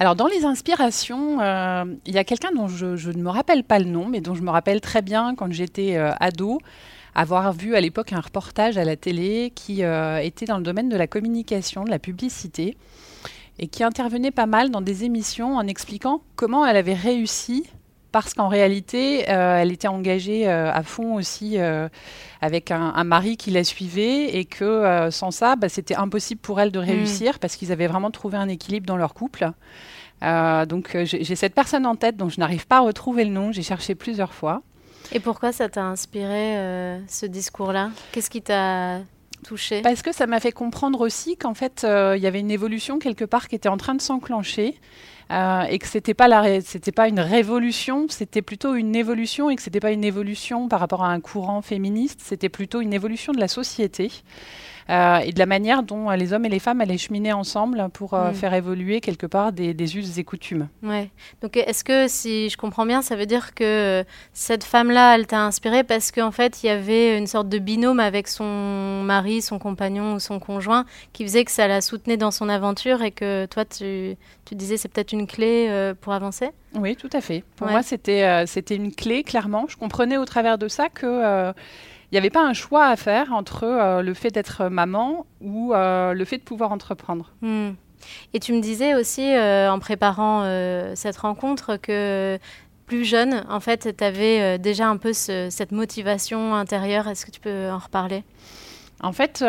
Alors 0.00 0.14
dans 0.14 0.28
les 0.28 0.44
inspirations, 0.44 1.40
euh, 1.40 1.84
il 2.06 2.14
y 2.14 2.18
a 2.18 2.24
quelqu'un 2.24 2.52
dont 2.52 2.68
je, 2.68 3.10
ne 3.10 3.20
me 3.20 3.30
rappelle 3.30 3.64
pas 3.64 3.80
le 3.80 3.86
nom, 3.86 4.06
mais 4.06 4.20
dont 4.20 4.36
je 4.36 4.42
me 4.42 4.50
rappelle 4.50 4.80
très 4.80 5.02
bien 5.02 5.34
quand 5.34 5.52
j'étais 5.52 5.96
euh, 5.96 6.12
ado, 6.20 6.60
avoir 7.16 7.52
vu 7.52 7.74
à 7.74 7.80
l'époque 7.80 8.12
un 8.12 8.20
reportage 8.20 8.78
à 8.78 8.84
la 8.84 8.94
télé 8.94 9.52
qui 9.56 9.82
euh, 9.82 10.18
était 10.18 10.46
dans 10.46 10.58
le 10.58 10.62
domaine 10.62 10.88
de 10.88 10.96
la 10.96 11.08
communication, 11.08 11.82
de 11.82 11.90
la 11.90 11.98
publicité, 11.98 12.76
et 13.58 13.66
qui 13.66 13.82
intervenait 13.82 14.30
pas 14.30 14.46
mal 14.46 14.70
dans 14.70 14.82
des 14.82 15.02
émissions 15.02 15.56
en 15.56 15.66
expliquant 15.66 16.22
comment 16.36 16.64
elle 16.64 16.76
avait 16.76 16.94
réussi 16.94 17.64
parce 18.12 18.34
qu'en 18.34 18.48
réalité, 18.48 19.22
elle 19.28 19.72
était 19.72 19.88
engagée 19.88 20.48
à 20.48 20.82
fond 20.82 21.14
aussi 21.14 21.58
avec 22.40 22.70
un, 22.70 23.04
mari 23.04 23.36
qui 23.36 23.50
la 23.50 23.64
suivait 23.64 24.36
et 24.36 24.44
que 24.44 25.08
sans 25.10 25.30
ça, 25.30 25.56
bah, 25.56 25.68
c'était 25.68 25.96
impossible 25.96 26.40
pour 26.40 26.60
elle 26.60 26.72
de 26.72 26.80
mmh. 26.80 26.84
réussir 26.84 27.38
parce 27.38 27.56
qu'ils 27.56 27.72
avaient 27.72 27.86
vraiment 27.86 28.10
trouvé 28.10 28.38
un 28.38 28.48
équilibre 28.48 28.86
dans 28.86 28.96
leur 28.96 29.14
couple. 29.14 29.52
Euh, 30.22 30.66
donc 30.66 30.94
euh, 30.94 31.04
j'ai 31.04 31.36
cette 31.36 31.54
personne 31.54 31.86
en 31.86 31.94
tête 31.94 32.16
dont 32.16 32.28
je 32.28 32.40
n'arrive 32.40 32.66
pas 32.66 32.78
à 32.78 32.80
retrouver 32.80 33.24
le 33.24 33.30
nom. 33.30 33.52
J'ai 33.52 33.62
cherché 33.62 33.94
plusieurs 33.94 34.34
fois. 34.34 34.62
Et 35.12 35.20
pourquoi 35.20 35.52
ça 35.52 35.68
t'a 35.68 35.84
inspiré 35.84 36.58
euh, 36.58 36.98
ce 37.06 37.26
discours-là? 37.26 37.90
Qu'est-ce 38.12 38.30
qui 38.30 38.42
t'a 38.42 39.00
Parce 39.82 40.02
que 40.02 40.12
ça 40.12 40.26
m'a 40.26 40.40
fait 40.40 40.52
comprendre 40.52 41.00
aussi 41.00 41.36
qu'en 41.36 41.54
fait 41.54 41.84
il 41.84 42.20
y 42.22 42.26
avait 42.26 42.40
une 42.40 42.50
évolution 42.50 42.98
quelque 42.98 43.24
part 43.24 43.48
qui 43.48 43.54
était 43.54 43.68
en 43.68 43.76
train 43.76 43.94
de 43.94 44.02
s'enclencher. 44.02 44.74
et 45.30 45.78
que 45.78 45.86
c'était 45.86 46.14
pas 46.14 46.28
la 46.28 46.60
c'était 46.60 46.92
pas 46.92 47.08
une 47.08 47.20
révolution, 47.20 48.06
c'était 48.08 48.42
plutôt 48.42 48.74
une 48.74 48.96
évolution 48.96 49.50
et 49.50 49.56
que 49.56 49.62
c'était 49.62 49.80
pas 49.80 49.92
une 49.92 50.04
évolution 50.04 50.68
par 50.68 50.80
rapport 50.80 51.04
à 51.04 51.08
un 51.08 51.20
courant 51.20 51.62
féministe, 51.62 52.20
c'était 52.22 52.48
plutôt 52.48 52.80
une 52.80 52.94
évolution 52.94 53.32
de 53.32 53.40
la 53.40 53.48
société. 53.48 54.10
Euh, 54.90 55.18
et 55.18 55.32
de 55.32 55.38
la 55.38 55.46
manière 55.46 55.82
dont 55.82 56.10
euh, 56.10 56.16
les 56.16 56.32
hommes 56.32 56.46
et 56.46 56.48
les 56.48 56.58
femmes 56.58 56.80
allaient 56.80 56.96
cheminer 56.96 57.32
ensemble 57.32 57.88
pour 57.92 58.14
euh, 58.14 58.30
mm. 58.30 58.34
faire 58.34 58.54
évoluer 58.54 59.00
quelque 59.00 59.26
part 59.26 59.52
des, 59.52 59.96
us 59.96 60.16
et 60.16 60.24
coutumes. 60.24 60.68
Ouais. 60.82 61.10
Donc 61.42 61.56
est-ce 61.58 61.84
que, 61.84 62.08
si 62.08 62.48
je 62.48 62.56
comprends 62.56 62.86
bien, 62.86 63.02
ça 63.02 63.14
veut 63.14 63.26
dire 63.26 63.54
que 63.54 64.04
cette 64.32 64.64
femme-là, 64.64 65.14
elle 65.14 65.26
t'a 65.26 65.42
inspirée 65.42 65.84
parce 65.84 66.10
qu'en 66.10 66.30
fait, 66.30 66.62
il 66.62 66.66
y 66.66 66.70
avait 66.70 67.18
une 67.18 67.26
sorte 67.26 67.50
de 67.50 67.58
binôme 67.58 68.00
avec 68.00 68.28
son 68.28 69.02
mari, 69.04 69.42
son 69.42 69.58
compagnon 69.58 70.14
ou 70.14 70.20
son 70.20 70.38
conjoint 70.38 70.86
qui 71.12 71.22
faisait 71.24 71.44
que 71.44 71.50
ça 71.50 71.68
la 71.68 71.82
soutenait 71.82 72.16
dans 72.16 72.30
son 72.30 72.48
aventure 72.48 73.02
et 73.02 73.10
que 73.10 73.44
toi, 73.46 73.66
tu, 73.66 74.16
tu 74.46 74.54
disais 74.54 74.78
c'est 74.78 74.88
peut-être 74.88 75.12
une 75.12 75.26
clé 75.26 75.92
pour 76.00 76.14
avancer? 76.14 76.50
Oui, 76.74 76.96
tout 76.96 77.10
à 77.12 77.20
fait. 77.20 77.44
Pour 77.56 77.68
moi, 77.68 77.82
c'était 77.82 78.46
c'était 78.46 78.76
une 78.76 78.94
clé, 78.94 79.22
clairement. 79.22 79.66
Je 79.68 79.76
comprenais 79.76 80.16
au 80.16 80.24
travers 80.24 80.56
de 80.56 80.68
ça 80.68 80.88
que 80.88 81.52
il 82.10 82.14
n'y 82.14 82.18
avait 82.18 82.30
pas 82.30 82.42
un 82.42 82.54
choix 82.54 82.86
à 82.86 82.96
faire 82.96 83.32
entre 83.32 83.64
euh, 83.64 84.02
le 84.02 84.14
fait 84.14 84.30
d'être 84.30 84.68
maman 84.68 85.26
ou 85.40 85.74
euh, 85.74 86.14
le 86.14 86.24
fait 86.24 86.38
de 86.38 86.42
pouvoir 86.42 86.72
entreprendre. 86.72 87.32
Hmm. 87.42 87.70
Et 88.32 88.40
tu 88.40 88.52
me 88.52 88.60
disais 88.60 88.94
aussi, 88.94 89.22
euh, 89.22 89.70
en 89.70 89.78
préparant 89.78 90.44
cette 90.94 91.16
rencontre, 91.16 91.76
que 91.76 92.38
plus 92.86 93.04
jeune, 93.04 93.44
en 93.50 93.60
fait, 93.60 93.94
tu 93.96 94.04
avais 94.04 94.58
déjà 94.58 94.88
un 94.88 94.96
peu 94.96 95.12
cette 95.12 95.72
motivation 95.72 96.54
intérieure. 96.54 97.08
Est-ce 97.08 97.26
que 97.26 97.30
tu 97.30 97.40
peux 97.40 97.68
en 97.70 97.78
reparler? 97.78 98.22
En 99.02 99.12
fait, 99.12 99.44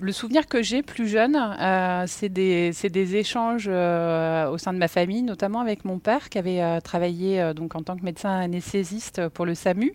le 0.00 0.12
souvenir 0.12 0.46
que 0.46 0.62
j'ai 0.62 0.82
plus 0.82 1.08
jeune, 1.08 1.36
euh, 1.36 2.04
c'est 2.06 2.28
des, 2.28 2.72
des, 2.72 3.16
échanges 3.16 3.68
euh, 3.68 4.48
au 4.48 4.58
sein 4.58 4.72
de 4.72 4.78
ma 4.78 4.88
famille, 4.88 5.22
notamment 5.22 5.60
avec 5.60 5.84
mon 5.84 5.98
père 5.98 6.28
qui 6.28 6.38
avait 6.38 6.62
euh, 6.62 6.80
travaillé 6.80 7.52
donc 7.54 7.74
en 7.74 7.82
tant 7.82 7.96
que 7.96 8.04
médecin 8.04 8.30
anesthésiste 8.30 9.28
pour 9.28 9.46
le 9.46 9.54
SAMU 9.54 9.92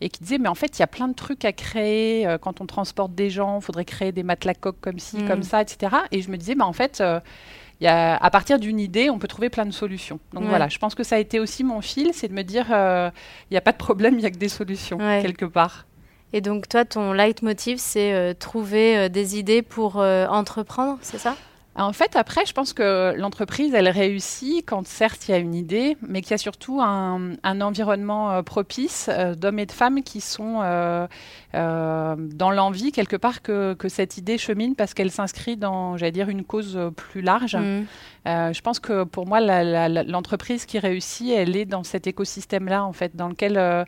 et 0.00 0.08
qui 0.08 0.22
disait 0.22 0.38
mais 0.38 0.48
en 0.48 0.54
fait 0.54 0.78
il 0.78 0.80
y 0.80 0.82
a 0.82 0.86
plein 0.86 1.08
de 1.08 1.14
trucs 1.14 1.44
à 1.44 1.52
créer 1.52 2.36
quand 2.40 2.60
on 2.60 2.66
transporte 2.66 3.14
des 3.14 3.30
gens, 3.30 3.58
il 3.60 3.64
faudrait 3.64 3.84
créer 3.84 4.12
des 4.12 4.22
matelas 4.22 4.54
coques 4.54 4.80
comme 4.80 4.98
ci, 4.98 5.16
comme 5.24 5.40
mm. 5.40 5.44
ça, 5.44 5.62
etc. 5.62 5.96
Et 6.12 6.22
je 6.22 6.30
me 6.30 6.36
disais 6.36 6.54
mais 6.54 6.64
en 6.64 6.72
fait 6.72 7.02
y 7.80 7.86
a, 7.86 8.16
à 8.16 8.30
partir 8.30 8.58
d'une 8.58 8.78
idée, 8.78 9.10
on 9.10 9.18
peut 9.18 9.28
trouver 9.28 9.50
plein 9.50 9.66
de 9.66 9.70
solutions. 9.70 10.20
Donc 10.32 10.44
voilà, 10.44 10.68
je 10.68 10.78
pense 10.78 10.94
que 10.94 11.02
ça 11.02 11.16
a 11.16 11.18
été 11.18 11.40
aussi 11.40 11.64
mon 11.64 11.80
fil, 11.80 12.10
c'est 12.12 12.28
de 12.28 12.34
me 12.34 12.42
dire, 12.42 12.66
il 12.68 13.52
n'y 13.52 13.56
a 13.56 13.62
pas 13.62 13.72
de 13.72 13.78
problème, 13.78 14.14
il 14.14 14.20
n'y 14.20 14.26
a 14.26 14.30
que 14.30 14.36
des 14.36 14.48
solutions, 14.48 14.98
quelque 14.98 15.46
part. 15.46 15.86
Et 16.32 16.40
donc 16.40 16.68
toi, 16.68 16.84
ton 16.84 17.12
leitmotiv, 17.12 17.78
c'est 17.78 18.12
euh, 18.12 18.34
trouver 18.34 18.96
euh, 18.96 19.08
des 19.08 19.38
idées 19.38 19.62
pour 19.62 20.00
euh, 20.00 20.26
entreprendre, 20.26 20.98
c'est 21.02 21.18
ça? 21.18 21.36
En 21.76 21.92
fait, 21.92 22.16
après, 22.16 22.44
je 22.46 22.52
pense 22.52 22.72
que 22.72 23.14
l'entreprise, 23.16 23.74
elle 23.74 23.88
réussit 23.88 24.64
quand 24.66 24.86
certes 24.86 25.28
il 25.28 25.30
y 25.30 25.34
a 25.34 25.38
une 25.38 25.54
idée, 25.54 25.96
mais 26.06 26.20
qu'il 26.20 26.32
y 26.32 26.34
a 26.34 26.38
surtout 26.38 26.80
un, 26.80 27.36
environnement 27.42 28.42
propice 28.42 29.08
d'hommes 29.36 29.58
et 29.58 29.66
de 29.66 29.72
femmes 29.72 30.02
qui 30.02 30.20
sont 30.20 30.60
dans 31.52 32.50
l'envie 32.50 32.92
quelque 32.92 33.16
part 33.16 33.42
que, 33.42 33.76
cette 33.88 34.18
idée 34.18 34.36
chemine 34.36 34.74
parce 34.74 34.94
qu'elle 34.94 35.10
s'inscrit 35.10 35.56
dans, 35.56 35.96
j'allais 35.96 36.12
dire, 36.12 36.28
une 36.28 36.44
cause 36.44 36.78
plus 36.96 37.22
large. 37.22 37.56
Mmh. 37.56 37.84
Euh, 38.26 38.52
je 38.52 38.60
pense 38.60 38.80
que 38.80 39.04
pour 39.04 39.26
moi, 39.26 39.40
l'entreprise 39.40 40.66
qui 40.66 40.78
réussit, 40.78 41.30
elle 41.30 41.56
est 41.56 41.64
dans 41.64 41.84
cet 41.84 42.06
écosystème-là, 42.06 42.84
en 42.84 42.92
fait, 42.92 43.16
dans 43.16 43.28
lequel 43.28 43.56
euh, 43.56 43.84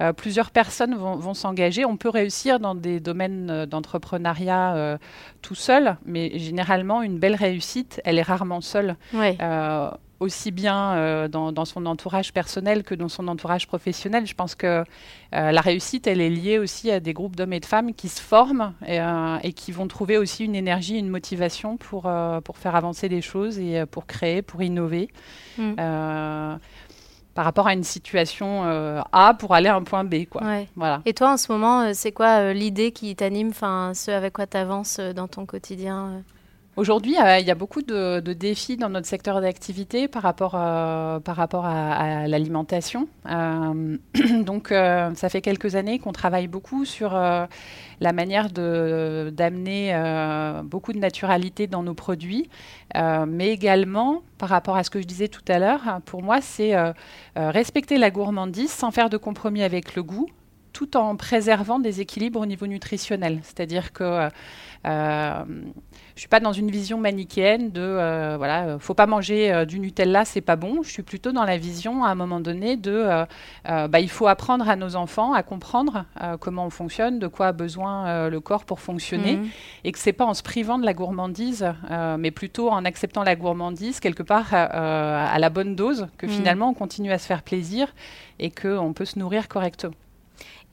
euh, 0.00 0.12
plusieurs 0.12 0.50
personnes 0.50 0.94
vont, 0.94 1.34
s'engager. 1.34 1.84
On 1.84 1.96
peut 1.96 2.08
réussir 2.08 2.60
dans 2.60 2.74
des 2.74 2.98
domaines 2.98 3.66
d'entrepreneuriat 3.66 4.98
tout 5.46 5.54
seul, 5.54 5.96
mais 6.04 6.38
généralement, 6.40 7.02
une 7.02 7.18
belle 7.18 7.36
réussite, 7.36 8.00
elle 8.04 8.18
est 8.18 8.22
rarement 8.22 8.60
seule 8.60 8.96
aussi 10.20 10.50
bien 10.50 10.94
euh, 10.94 11.28
dans, 11.28 11.64
son 11.64 11.86
entourage 11.86 12.32
personnel 12.32 12.82
que 12.82 12.94
dans 12.94 13.08
son 13.08 13.28
entourage 13.28 13.66
professionnel. 13.66 14.26
Je 14.26 14.34
pense 14.34 14.54
que 14.54 14.84
euh, 15.34 15.52
la 15.52 15.60
réussite, 15.60 16.06
elle 16.06 16.20
est 16.20 16.30
liée 16.30 16.58
aussi 16.58 16.90
à 16.90 17.00
des 17.00 17.12
groupes 17.12 17.36
d'hommes 17.36 17.52
et 17.52 17.60
de 17.60 17.66
femmes 17.66 17.92
qui 17.92 18.08
se 18.08 18.20
forment 18.20 18.72
et, 18.86 19.00
euh, 19.00 19.38
qui 19.54 19.72
vont 19.72 19.88
trouver 19.88 20.16
aussi 20.16 20.44
une 20.44 20.54
énergie, 20.54 20.98
une 20.98 21.08
motivation 21.08 21.76
pour, 21.76 22.10
pour 22.44 22.58
faire 22.58 22.76
avancer 22.76 23.08
les 23.08 23.22
choses 23.22 23.58
et 23.58 23.84
pour 23.86 24.06
créer, 24.06 24.42
pour 24.42 24.62
innover. 24.62 25.08
Mm. 25.58 25.74
Par 27.36 27.44
rapport 27.44 27.68
à 27.68 27.74
une 27.74 27.84
situation 27.84 28.64
A 29.12 29.34
pour 29.34 29.54
aller 29.54 29.68
à 29.68 29.76
un 29.76 29.82
point 29.82 30.02
B. 30.02 30.24
Quoi. 30.28 30.42
Voilà. 30.74 31.02
Et 31.04 31.14
toi, 31.14 31.34
en 31.34 31.36
ce 31.36 31.52
moment, 31.52 31.94
c'est 31.94 32.10
quoi 32.10 32.52
l'idée 32.52 32.90
qui 32.90 33.14
t'anime, 33.14 33.52
ce 33.52 34.10
avec 34.10 34.32
quoi 34.32 34.48
tu 34.48 34.56
avances 34.56 34.98
dans 34.98 35.28
ton 35.28 35.46
quotidien 35.46 36.24
Aujourd'hui, 36.76 37.16
euh, 37.18 37.38
il 37.38 37.46
y 37.46 37.50
a 37.50 37.54
beaucoup 37.54 37.80
de, 37.80 38.20
défis 38.20 38.76
dans 38.76 38.90
notre 38.90 39.06
secteur 39.06 39.40
d'activité 39.40 40.08
par 40.08 40.22
rapport, 40.22 40.54
euh, 40.54 41.20
par 41.20 41.34
rapport 41.34 41.64
à, 41.64 42.28
l'alimentation. 42.28 43.08
Euh, 43.30 43.96
donc, 44.44 44.68
ça 44.68 45.28
fait 45.30 45.40
quelques 45.40 45.74
années 45.74 45.98
qu'on 45.98 46.12
travaille 46.12 46.48
beaucoup 46.48 46.84
sur 46.84 47.14
la 47.14 48.12
manière 48.12 48.50
d'amener 48.50 49.94
beaucoup 50.64 50.92
de 50.92 50.98
naturalité 50.98 51.66
dans 51.66 51.82
nos 51.82 51.94
produits, 51.94 52.50
mais 52.94 53.48
également 53.48 54.22
par 54.36 54.50
rapport 54.50 54.76
à 54.76 54.84
ce 54.84 54.90
que 54.90 55.00
je 55.00 55.06
disais 55.06 55.28
tout 55.28 55.44
à 55.48 55.58
l'heure, 55.58 56.00
pour 56.04 56.22
moi, 56.22 56.42
c'est 56.42 56.74
respecter 57.36 57.96
la 57.96 58.10
gourmandise 58.10 58.70
sans 58.70 58.90
faire 58.90 59.08
de 59.08 59.16
compromis 59.16 59.62
avec 59.62 59.94
le 59.94 60.02
goût, 60.02 60.28
tout 60.76 60.98
en 60.98 61.16
préservant 61.16 61.78
des 61.78 62.02
équilibres 62.02 62.38
au 62.38 62.44
niveau 62.44 62.66
nutritionnel. 62.66 63.40
C'est-à-dire 63.44 63.94
que 63.94 64.28
euh, 64.84 65.44
je 66.14 66.20
suis 66.20 66.28
pas 66.28 66.38
dans 66.38 66.52
une 66.52 66.70
vision 66.70 66.98
manichéenne 66.98 67.70
de 67.70 67.80
euh, 67.80 68.36
voilà, 68.36 68.64
euh, 68.64 68.78
faut 68.78 68.92
pas 68.92 69.06
manger 69.06 69.52
euh, 69.52 69.64
du 69.64 69.80
Nutella, 69.80 70.26
c'est 70.26 70.42
pas 70.42 70.56
bon. 70.56 70.82
Je 70.82 70.90
suis 70.90 71.02
plutôt 71.02 71.32
dans 71.32 71.44
la 71.44 71.56
vision 71.56 72.04
à 72.04 72.08
un 72.08 72.14
moment 72.14 72.40
donné 72.40 72.76
de 72.76 73.06
bah, 73.64 74.00
il 74.00 74.10
faut 74.10 74.26
apprendre 74.26 74.68
à 74.68 74.76
nos 74.76 74.96
enfants 74.96 75.32
à 75.32 75.42
comprendre 75.42 76.04
comment 76.40 76.66
on 76.66 76.70
fonctionne, 76.70 77.18
de 77.18 77.26
quoi 77.26 77.48
a 77.48 77.52
besoin 77.52 78.28
le 78.28 78.40
corps 78.40 78.64
pour 78.64 78.80
fonctionner, 78.80 79.36
mhm. 79.36 79.48
et 79.84 79.92
que 79.92 79.98
c'est 79.98 80.12
pas 80.12 80.24
en 80.24 80.34
se 80.34 80.42
privant 80.42 80.78
de 80.78 80.84
la 80.84 80.92
gourmandise, 80.92 81.66
mais 82.18 82.30
plutôt 82.30 82.70
en 82.70 82.84
acceptant 82.84 83.22
la 83.22 83.36
gourmandise 83.36 84.00
quelque 84.00 84.22
part 84.22 84.52
à 84.52 85.38
la 85.38 85.50
bonne 85.50 85.74
dose, 85.74 86.08
que 86.18 86.26
mhm. 86.26 86.32
finalement 86.32 86.68
on 86.70 86.74
continue 86.74 87.12
à 87.12 87.18
se 87.18 87.26
faire 87.26 87.42
plaisir 87.42 87.94
et 88.38 88.50
qu'on 88.50 88.92
peut 88.92 89.06
se 89.06 89.18
nourrir 89.18 89.48
correctement. 89.48 89.94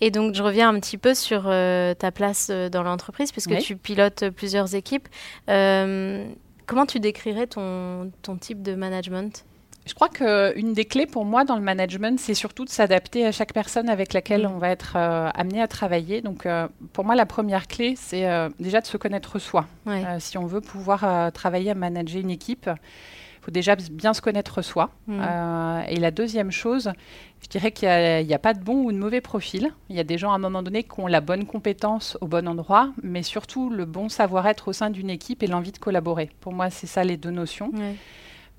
Et 0.01 0.12
donc, 0.12 0.35
je 0.35 0.43
reviens 0.43 0.69
un 0.69 0.79
petit 0.79 0.97
peu 0.97 1.13
sur 1.13 1.43
euh, 1.45 1.93
ta 1.93 2.12
place 2.12 2.50
euh, 2.50 2.69
dans 2.69 2.83
l'entreprise, 2.83 3.31
puisque 3.31 3.57
tu 3.59 3.75
pilotes 3.75 4.29
plusieurs 4.29 4.75
équipes. 4.75 5.07
Euh, 5.50 6.27
comment 6.65 6.85
tu 6.85 7.00
décrirais 7.00 7.47
ton, 7.47 8.12
ton 8.21 8.35
type 8.35 8.62
de 8.62 8.75
management? 8.75 9.45
Je 9.85 9.93
crois 9.93 10.07
qu'une 10.07 10.73
des 10.73 10.85
clés 10.85 11.05
pour 11.05 11.25
moi 11.25 11.43
dans 11.43 11.57
le 11.57 11.62
management, 11.62 12.17
c'est 12.17 12.33
surtout 12.33 12.63
de 12.63 12.69
s'adapter 12.69 13.25
à 13.25 13.33
chaque 13.33 13.53
personne 13.53 13.89
avec 13.89 14.13
laquelle 14.13 14.43
mm. 14.47 14.51
on 14.53 14.57
va 14.57 14.69
être 14.69 14.95
amené 14.95 15.62
à 15.62 15.67
travailler. 15.67 16.21
Donc, 16.21 16.47
pour 16.93 17.03
moi, 17.03 17.15
la 17.15 17.25
première 17.25 17.67
clé, 17.67 17.95
c'est 17.97 18.25
déjà 18.59 18.79
de 18.79 18.85
se 18.85 18.95
connaître 18.95 19.39
soi. 19.39 19.65
si 20.19 20.38
on 20.38 20.45
veut 20.45 20.62
pouvoir 20.62 21.31
travailler 21.33 21.71
à 21.71 21.75
manager 21.75 22.21
une 22.21 22.31
équipe, 22.31 22.69
faut 23.43 23.51
déjà 23.51 23.75
bien 23.75 24.13
se 24.13 24.21
connaître 24.21 24.62
soi. 24.62 24.89
Mm. 25.07 25.21
et 25.89 25.97
la 25.97 26.12
deuxième 26.12 26.51
chose, 26.51 26.91
je 27.41 27.47
dirais 27.50 27.71
qu'il 27.71 27.88
n'y 27.88 28.33
a, 28.33 28.39
pas 28.39 28.53
de 28.53 28.63
bon 28.63 28.83
ou 28.83 28.91
de 28.91 28.97
mauvais 28.97 29.21
profil. 29.21 29.71
Il 29.89 29.95
y 29.95 30.00
a 30.00 30.03
des 30.03 30.17
gens 30.17 30.31
à 30.31 30.35
un 30.35 30.39
moment 30.39 30.63
donné 30.63 30.83
qui 30.83 31.00
ont 31.00 31.07
la 31.07 31.21
bonne 31.21 31.45
compétence 31.45 32.17
au 32.21 32.27
bon 32.27 32.47
endroit, 32.47 32.91
mais 33.03 33.21
surtout 33.21 33.69
le 33.69 33.85
bon 33.85 34.07
savoir-être 34.09 34.69
au 34.69 34.73
sein 34.73 34.89
d'une 34.89 35.09
équipe 35.09 35.43
et 35.43 35.47
l'envie 35.47 35.71
de 35.71 35.77
collaborer. 35.77 36.29
Pour 36.39 36.53
moi, 36.53 36.69
c'est 36.69 36.88
ça 36.88 37.03
les 37.03 37.17
deux 37.17 37.31
notions. 37.31 37.71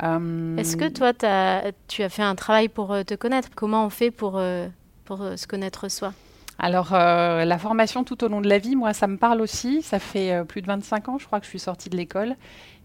Euh, 0.03 0.57
Est-ce 0.57 0.77
que 0.77 0.89
toi, 0.89 1.13
as, 1.23 1.73
tu 1.89 2.03
as 2.03 2.09
fait 2.09 2.23
un 2.23 2.35
travail 2.35 2.69
pour 2.69 2.93
euh, 2.93 3.03
te 3.05 3.15
connaître? 3.15 3.49
Comment 3.55 3.87
on 3.87 3.91
fait 3.91 4.11
pour, 4.11 4.39
euh, 4.39 4.67
pour 5.05 5.19
se 5.37 5.47
connaître 5.47 5.89
soi? 5.89 6.13
Alors, 6.59 6.93
la 6.93 7.59
formation 7.59 8.05
tout 8.05 8.23
au 8.25 8.29
long 8.29 8.41
de 8.41 8.49
la 8.49 8.59
vie, 8.59 8.77
moi, 8.77 8.93
ça 8.93 9.07
me 9.07 9.17
parle 9.17 9.41
aussi. 9.41 9.83
Ça 9.83 9.99
fait 9.99 10.45
plus 10.47 10.63
de 10.63 10.67
25 10.67 11.09
ans, 11.09 11.19
je 11.19 11.27
crois, 11.27 11.41
que 11.41 11.47
je 11.47 11.51
suis 11.51 11.59
sortie 11.59 11.91
de 11.91 11.97
l'école. 11.97 12.37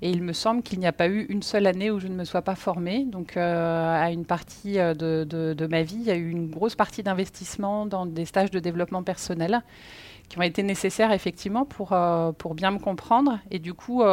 Et 0.02 0.10
il 0.10 0.24
me 0.24 0.32
semble 0.32 0.64
qu'il 0.64 0.80
n'y 0.80 0.88
a 0.88 0.94
pas 0.94 1.08
eu 1.08 1.26
une 1.28 1.44
seule 1.44 1.68
année 1.68 1.92
où 1.92 2.00
je 2.00 2.08
ne 2.08 2.16
me 2.16 2.24
sois 2.24 2.42
pas 2.42 2.56
formée. 2.56 3.04
Donc, 3.06 3.36
euh, 3.36 4.02
à 4.02 4.12
une 4.12 4.26
partie 4.26 4.80
euh, 4.80 4.94
de, 4.94 5.68
ma 5.68 5.84
vie, 5.84 5.98
il 5.98 6.04
y 6.04 6.12
a 6.12 6.16
eu 6.16 6.30
une 6.30 6.50
grosse 6.50 6.76
partie 6.76 7.04
d'investissement 7.04 7.86
dans 7.86 8.06
des 8.06 8.26
stages 8.26 8.52
de 8.52 8.60
développement 8.60 9.04
personnel 9.04 9.62
qui 10.30 10.38
ont 10.38 10.44
été 10.44 10.64
nécessaires 10.64 11.12
effectivement 11.12 11.66
pour, 11.66 11.92
euh, 11.92 12.32
pour 12.32 12.56
bien 12.56 12.72
me 12.72 12.80
comprendre. 12.80 13.40
Et 13.52 13.60
du 13.60 13.74
coup, 13.74 14.04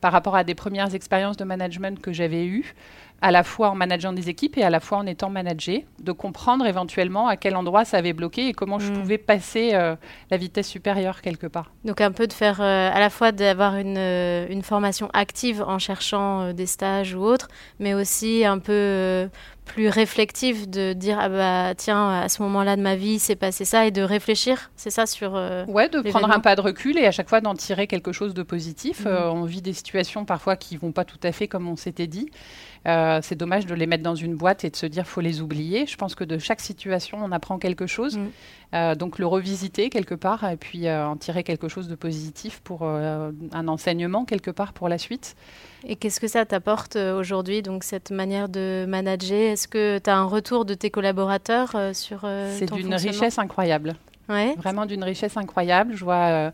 par 0.00 0.12
rapport 0.12 0.36
à 0.36 0.44
des 0.44 0.54
premières 0.54 0.94
expériences 0.94 1.38
de 1.38 1.44
management 1.44 2.00
que 2.00 2.12
j'avais 2.12 2.44
eues, 2.44 2.74
à 3.22 3.30
la 3.30 3.42
fois 3.42 3.70
en 3.70 3.74
manageant 3.74 4.12
des 4.12 4.28
équipes 4.28 4.58
et 4.58 4.62
à 4.62 4.70
la 4.70 4.80
fois 4.80 4.98
en 4.98 5.06
étant 5.06 5.30
managé, 5.30 5.86
de 6.00 6.12
comprendre 6.12 6.66
éventuellement 6.66 7.28
à 7.28 7.36
quel 7.36 7.56
endroit 7.56 7.84
ça 7.84 7.96
avait 7.96 8.12
bloqué 8.12 8.48
et 8.48 8.52
comment 8.52 8.78
je 8.78 8.92
mm. 8.92 8.94
pouvais 8.94 9.18
passer 9.18 9.70
euh, 9.72 9.96
la 10.30 10.36
vitesse 10.36 10.68
supérieure 10.68 11.22
quelque 11.22 11.46
part. 11.46 11.72
Donc 11.84 12.00
un 12.00 12.12
peu 12.12 12.26
de 12.26 12.32
faire 12.32 12.60
euh, 12.60 12.90
à 12.92 13.00
la 13.00 13.10
fois 13.10 13.32
d'avoir 13.32 13.76
une, 13.76 13.96
euh, 13.96 14.46
une, 14.50 14.62
formation 14.62 15.08
active 15.12 15.62
en 15.66 15.78
cherchant 15.78 16.52
des 16.52 16.66
stages 16.66 17.14
ou 17.14 17.22
autres, 17.22 17.48
mais 17.78 17.94
aussi 17.94 18.44
un 18.44 18.58
peu 18.58 19.28
plus 19.64 19.88
réflective 19.88 20.70
de 20.70 20.92
dire 20.92 21.18
ah 21.20 21.28
bah 21.28 21.74
tiens 21.76 22.20
à 22.20 22.28
ce 22.28 22.40
moment-là 22.42 22.76
de 22.76 22.82
ma 22.82 22.94
vie 22.94 23.18
c'est 23.18 23.34
passé 23.34 23.64
ça 23.64 23.84
et 23.84 23.90
de 23.90 24.00
réfléchir 24.00 24.70
c'est 24.76 24.90
ça 24.90 25.06
sur 25.06 25.32
ouais 25.66 25.88
de 25.88 26.08
prendre 26.08 26.30
un 26.30 26.38
pas 26.38 26.54
de 26.54 26.60
recul 26.60 26.96
et 26.96 27.04
à 27.04 27.10
chaque 27.10 27.28
fois 27.28 27.40
d'en 27.40 27.54
tirer 27.54 27.88
quelque 27.88 28.12
chose 28.12 28.32
de 28.32 28.44
positif 28.44 29.04
mm. 29.04 29.08
on 29.08 29.42
vit 29.42 29.62
des 29.62 29.72
situations 29.72 30.24
parfois 30.24 30.54
qui 30.54 30.76
vont 30.76 30.92
pas 30.92 31.04
tout 31.04 31.18
à 31.24 31.32
fait 31.32 31.48
comme 31.48 31.66
on 31.66 31.74
s'était 31.74 32.06
dit 32.06 32.30
euh, 32.86 33.05
c'est 33.22 33.34
dommage 33.34 33.66
de 33.66 33.74
les 33.74 33.86
mettre 33.86 34.02
dans 34.02 34.14
une 34.14 34.34
boîte 34.34 34.64
et 34.64 34.70
de 34.70 34.76
se 34.76 34.86
dire 34.86 35.06
faut 35.06 35.20
les 35.20 35.40
oublier. 35.40 35.86
Je 35.86 35.96
pense 35.96 36.14
que 36.14 36.24
de 36.24 36.38
chaque 36.38 36.60
situation, 36.60 37.18
on 37.22 37.32
apprend 37.32 37.58
quelque 37.58 37.86
chose. 37.86 38.18
Mm. 38.18 38.26
Euh, 38.74 38.94
donc 38.94 39.18
le 39.18 39.26
revisiter 39.26 39.90
quelque 39.90 40.14
part 40.14 40.42
et 40.48 40.56
puis 40.56 40.88
euh, 40.88 41.06
en 41.06 41.16
tirer 41.16 41.44
quelque 41.44 41.68
chose 41.68 41.86
de 41.86 41.94
positif 41.94 42.60
pour 42.64 42.82
un 42.82 43.68
enseignement 43.68 44.24
quelque 44.24 44.50
part 44.50 44.72
pour 44.72 44.88
la 44.88 44.98
suite. 44.98 45.36
Et 45.86 45.94
qu'est-ce 45.96 46.18
que 46.18 46.26
ça 46.26 46.44
t'apporte 46.44 46.96
aujourd'hui, 46.96 47.62
donc 47.62 47.84
cette 47.84 48.10
manière 48.10 48.48
de 48.48 48.84
manager? 48.88 49.52
Est-ce 49.52 49.68
que 49.68 49.98
tu 49.98 50.10
as 50.10 50.16
un 50.16 50.24
retour 50.24 50.64
de 50.64 50.74
tes 50.74 50.90
collaborateurs 50.90 51.76
sur 51.92 52.28
C'est 52.58 52.72
d'une 52.72 52.94
richesse 52.94 53.38
incroyable. 53.38 53.94
Ouais. 54.28 54.54
Vraiment 54.56 54.86
d'une 54.86 55.04
richesse 55.04 55.36
incroyable. 55.36 55.94
Je 55.94 56.04
vois 56.04 56.52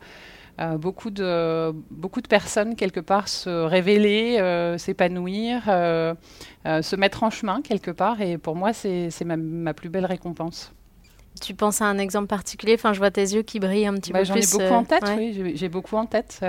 euh, 0.61 0.77
beaucoup, 0.77 1.11
de, 1.11 1.73
beaucoup 1.91 2.21
de 2.21 2.29
personnes, 2.29 2.77
quelque 2.77 3.01
part, 3.01 3.29
se 3.29 3.49
révéler, 3.49 4.39
euh, 4.39 4.77
s'épanouir, 4.77 5.63
euh, 5.69 6.15
se 6.65 6.97
mettre 6.97 7.23
en 7.23 7.31
chemin, 7.31 7.63
quelque 7.63 7.91
part. 7.91 8.21
Et 8.21 8.39
pour 8.39 8.55
moi, 8.55 8.73
c'est 8.73 9.11
ma, 9.25 9.37
ma, 9.37 9.75
plus 9.75 9.89
belle 9.89 10.07
récompense. 10.07 10.73
Tu 11.43 11.55
penses 11.55 11.83
à 11.83 11.87
un 11.87 11.99
exemple 11.99 12.29
particulier? 12.29 12.75
Enfin, 12.75 12.93
je 12.93 12.99
vois 12.99 13.11
tes 13.11 13.21
yeux 13.21 13.43
qui 13.43 13.61
brillent 13.61 13.87
un 13.87 13.95
petit 13.95 14.13
bah, 14.13 14.21
peu 14.21 14.25
J'en 14.25 14.35
ai 14.37 14.47
beaucoup 14.51 14.75
en 14.75 14.85
tête, 14.85 15.05
oui. 15.17 15.53
J'ai 15.55 15.69
beaucoup 15.69 15.97
en 15.97 16.07
tête 16.07 16.41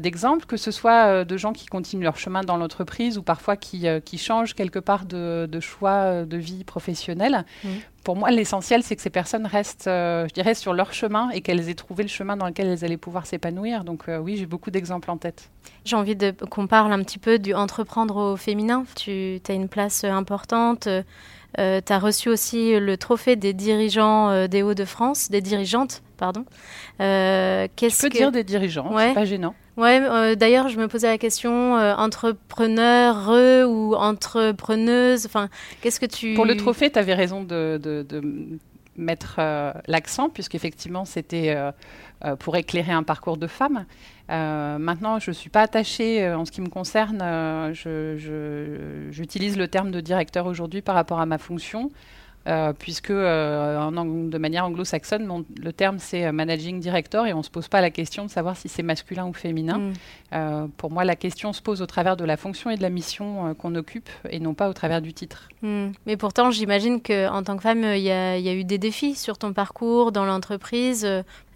d'exemples, 0.00 0.46
que 0.46 0.56
ce 0.56 0.70
soit 0.70 1.24
de 1.24 1.36
gens 1.36 1.52
qui 1.52 1.66
continuent 1.66 2.04
leur 2.04 2.16
chemin 2.16 2.42
dans 2.42 2.56
l'entreprise 2.56 3.18
ou 3.18 3.22
parfois 3.22 3.56
qui, 3.56 3.86
qui, 4.04 4.18
changent 4.18 4.54
quelque 4.54 4.78
part 4.78 5.04
de, 5.04 5.46
de 5.50 5.60
choix 5.60 6.24
de 6.24 6.36
vie 6.36 6.64
professionnelle. 6.64 7.44
Mmh 7.64 7.68
pour 8.04 8.16
moi, 8.16 8.30
l'essentiel, 8.30 8.82
c'est 8.82 8.94
que 8.94 9.02
ces 9.02 9.10
personnes 9.10 9.46
restent, 9.46 9.86
euh, 9.86 10.28
je 10.28 10.34
dirais, 10.34 10.54
sur 10.54 10.74
leur 10.74 10.92
chemin 10.92 11.30
et 11.30 11.40
qu'elles 11.40 11.70
aient 11.70 11.74
trouvé 11.74 12.04
le 12.04 12.08
chemin 12.08 12.36
dans 12.36 12.46
lequel 12.46 12.68
elles 12.68 12.84
allaient 12.84 12.98
pouvoir 12.98 13.26
s'épanouir. 13.26 13.82
Donc 13.82 14.08
euh, 14.08 14.18
oui, 14.18 14.36
j'ai 14.36 14.46
beaucoup 14.46 14.70
d'exemples 14.70 15.10
en 15.10 15.16
tête. 15.16 15.50
J'ai 15.84 15.96
envie 15.96 16.16
qu'on 16.50 16.66
parle 16.66 16.92
un 16.92 17.02
petit 17.02 17.18
peu 17.18 17.38
du 17.38 17.54
entreprendre 17.54 18.16
au 18.16 18.36
féminin. 18.36 18.84
Tu 18.94 19.40
as 19.48 19.52
une 19.54 19.68
place 19.68 20.04
euh, 21.58 21.80
tu 21.84 21.92
as 21.92 21.98
reçu 21.98 22.28
aussi 22.28 22.78
le 22.78 22.96
trophée 22.96 23.36
des 23.36 23.52
dirigeants 23.52 24.46
des 24.48 24.62
Hauts-de-France, 24.62 25.30
des 25.30 25.40
dirigeantes, 25.40 26.02
pardon. 26.16 26.44
Qu'est-ce 26.98 28.02
peux 28.02 28.10
dire 28.10 28.32
des 28.32 28.44
dirigeants, 28.44 28.90
c'est 28.96 29.14
pas 29.14 29.24
gênant. 29.24 29.54
Ouais, 29.76 30.00
euh, 30.00 30.34
d'ailleurs, 30.36 30.68
je 30.68 30.78
me 30.78 30.86
posais 30.86 31.08
la 31.08 31.18
question 31.18 31.76
euh, 31.76 31.94
entrepreneur 31.94 33.28
ou 33.68 33.94
entrepreneuse. 33.94 35.26
Enfin, 35.26 35.48
qu'est-ce 35.80 35.98
que 35.98 36.06
tu. 36.06 36.34
Pour 36.34 36.44
le 36.44 36.56
trophée, 36.56 36.90
tu 36.90 36.98
avais 36.98 37.14
raison 37.14 37.42
de, 37.42 37.80
mettre 38.96 39.36
euh, 39.38 39.72
l'accent, 39.86 40.28
puisqu'effectivement, 40.28 41.04
c'était 41.04 41.56
pour 42.38 42.56
éclairer 42.56 42.92
un 42.92 43.02
parcours 43.02 43.36
de 43.36 43.46
femme. 43.46 43.84
maintenant, 44.28 45.18
je 45.18 45.30
ne 45.30 45.34
suis 45.34 45.50
pas 45.50 45.60
attachée 45.60 46.26
en 46.32 46.44
ce 46.44 46.50
qui 46.50 46.62
me 46.62 46.68
concerne. 46.68 47.72
J'utilise 49.10 49.58
le 49.58 49.68
terme 49.68 49.90
de 49.90 50.00
directeur 50.00 50.46
aujourd'hui 50.46 50.80
par 50.80 50.94
rapport 50.94 51.20
à 51.20 51.26
ma 51.26 51.38
fonction. 51.38 51.90
Euh, 52.46 52.74
puisque 52.78 53.10
euh, 53.10 53.90
de 53.90 54.38
manière 54.38 54.66
anglo-saxonne, 54.66 55.44
le 55.62 55.72
terme 55.72 55.98
c'est 55.98 56.26
euh, 56.26 56.32
managing 56.32 56.78
director 56.78 57.26
et 57.26 57.32
on 57.32 57.38
ne 57.38 57.42
se 57.42 57.48
pose 57.48 57.68
pas 57.68 57.80
la 57.80 57.88
question 57.88 58.26
de 58.26 58.30
savoir 58.30 58.54
si 58.54 58.68
c'est 58.68 58.82
masculin 58.82 59.26
ou 59.26 59.32
féminin. 59.32 59.92
Mm. 60.32 60.68
pour 60.76 60.90
moi, 60.90 61.04
la 61.04 61.16
question 61.16 61.52
se 61.52 61.62
pose 61.62 61.80
au 61.80 61.86
travers 61.86 62.16
de 62.16 62.24
la 62.24 62.36
fonction 62.36 62.70
et 62.70 62.76
de 62.76 62.82
la 62.82 62.90
mission 62.90 63.54
qu'on 63.54 63.74
occupe 63.76 64.10
et 64.28 64.40
non 64.40 64.52
pas 64.52 64.68
au 64.68 64.72
travers 64.72 65.00
du 65.00 65.14
titre. 65.14 65.48
Mm. 65.62 65.92
Mais 66.06 66.16
pourtant, 66.16 66.50
j'imagine 66.50 67.00
qu'en 67.00 67.42
tant 67.42 67.56
que 67.56 67.62
femme, 67.62 67.82
il 67.82 68.02
y, 68.02 68.10
a 68.10 68.54
eu 68.54 68.64
des 68.64 68.78
défis 68.78 69.14
sur 69.14 69.38
ton 69.38 69.52
parcours 69.52 70.12
dans 70.12 70.24
l'entreprise. 70.24 71.04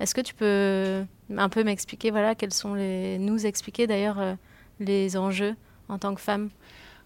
Est-ce 0.00 0.14
que 0.14 0.20
tu 0.20 0.34
peux 0.34 1.04
un 1.36 1.48
peu 1.48 1.64
m'expliquer, 1.64 2.10
voilà, 2.10 2.34
quels 2.34 2.54
sont 2.54 2.74
les, 2.74 3.18
nous 3.18 3.46
expliquer 3.46 3.86
d'ailleurs 3.86 4.36
les 4.80 5.16
enjeux 5.16 5.54
en 5.88 5.98
tant 5.98 6.14
que 6.14 6.20
femme? 6.20 6.48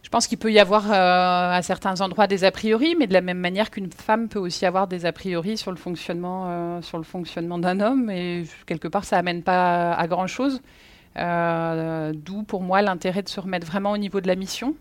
Je 0.03 0.09
pense 0.09 0.27
qu'il 0.27 0.39
peut 0.39 0.53
y 0.53 0.59
avoir 0.59 0.91
euh, 0.91 1.57
à 1.57 1.63
certains 1.63 2.01
endroits 2.01 2.27
des 2.27 2.45
a 2.45 2.51
priori, 2.51 2.97
mais 2.99 3.07
de 3.07 3.13
la 3.13 3.21
même 3.21 3.39
manière 3.39 3.71
qu'une 3.71 3.91
femme 3.91 4.29
peut 4.29 4.41
aussi 4.41 4.67
avoir 4.67 4.89
des 4.89 5.07
a 5.07 5.13
priori 5.13 5.57
sur 5.57 5.71
le 5.71 5.77
fonctionnement, 5.77 6.45
euh, 6.47 6.83
sur 6.83 6.99
le 6.99 7.05
fonctionnement 7.05 7.59
d'un 7.59 7.81
homme, 7.81 8.11
et 8.11 8.45
quelque 8.67 8.89
part 8.89 9.05
ça 9.05 9.17
amène 9.19 9.43
pas 9.43 9.93
à 9.93 10.07
grand 10.09 10.27
chose. 10.27 10.61
Euh, 11.19 12.13
d'où 12.15 12.43
pour 12.43 12.63
moi 12.63 12.81
l'intérêt 12.81 13.23
de 13.23 13.29
se 13.29 13.39
remettre 13.39 13.67
vraiment 13.67 13.93
au 13.93 13.99
niveau 13.99 14.23
de 14.23 14.27
la 14.27 14.35
mission. 14.35 14.75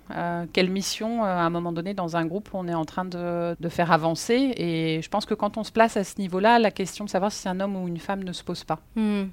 quelle 0.54 0.70
mission, 0.70 1.24
à 1.24 1.42
un 1.42 1.50
moment 1.50 1.72
donné, 1.72 1.94
dans 1.94 2.18
un 2.18 2.26
groupe, 2.26 2.50
on 2.54 2.68
est 2.68 2.74
en 2.74 2.86
train 2.86 3.06
de, 3.06 3.56
faire 3.70 3.92
avancer. 3.92 4.54
Et 4.58 5.02
je 5.04 5.10
pense 5.10 5.26
que 5.26 5.34
quand 5.34 5.58
on 5.58 5.64
se 5.64 5.72
place 5.72 5.98
à 5.98 6.04
ce 6.04 6.20
niveau-là, 6.20 6.58
la 6.58 6.72
question 6.72 7.06
de 7.06 7.10
savoir 7.10 7.32
si 7.32 7.40
c'est 7.40 7.50
un 7.50 7.60
homme 7.60 7.76
ou 7.76 7.88
une 7.88 8.00
femme 8.00 8.24
ne 8.24 8.32
se 8.32 8.44
pose 8.44 8.64
pas. 8.64 8.80
Hmm. 8.96 9.26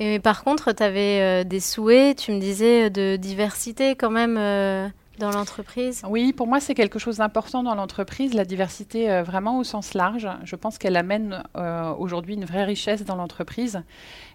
Et 0.00 0.18
par 0.18 0.44
contre, 0.44 0.72
tu 0.72 0.82
avais 0.82 1.44
des 1.44 1.60
souhaits, 1.60 2.18
tu 2.18 2.32
me 2.32 2.40
disais, 2.40 2.90
de 2.90 3.16
diversité 3.16 3.94
quand 3.94 4.10
même 4.10 4.36
l'entreprise 5.28 6.02
Oui, 6.08 6.32
pour 6.32 6.46
moi, 6.46 6.60
c'est 6.60 6.74
quelque 6.74 6.98
chose 6.98 7.18
d'important 7.18 7.62
dans 7.62 7.74
l'entreprise, 7.74 8.32
la 8.32 8.46
diversité 8.46 9.10
euh, 9.10 9.22
vraiment 9.22 9.58
au 9.58 9.64
sens 9.64 9.92
large. 9.92 10.26
Je 10.44 10.56
pense 10.56 10.78
qu'elle 10.78 10.96
amène 10.96 11.42
euh, 11.56 11.92
aujourd'hui 11.98 12.34
une 12.34 12.46
vraie 12.46 12.64
richesse 12.64 13.04
dans 13.04 13.16
l'entreprise. 13.16 13.82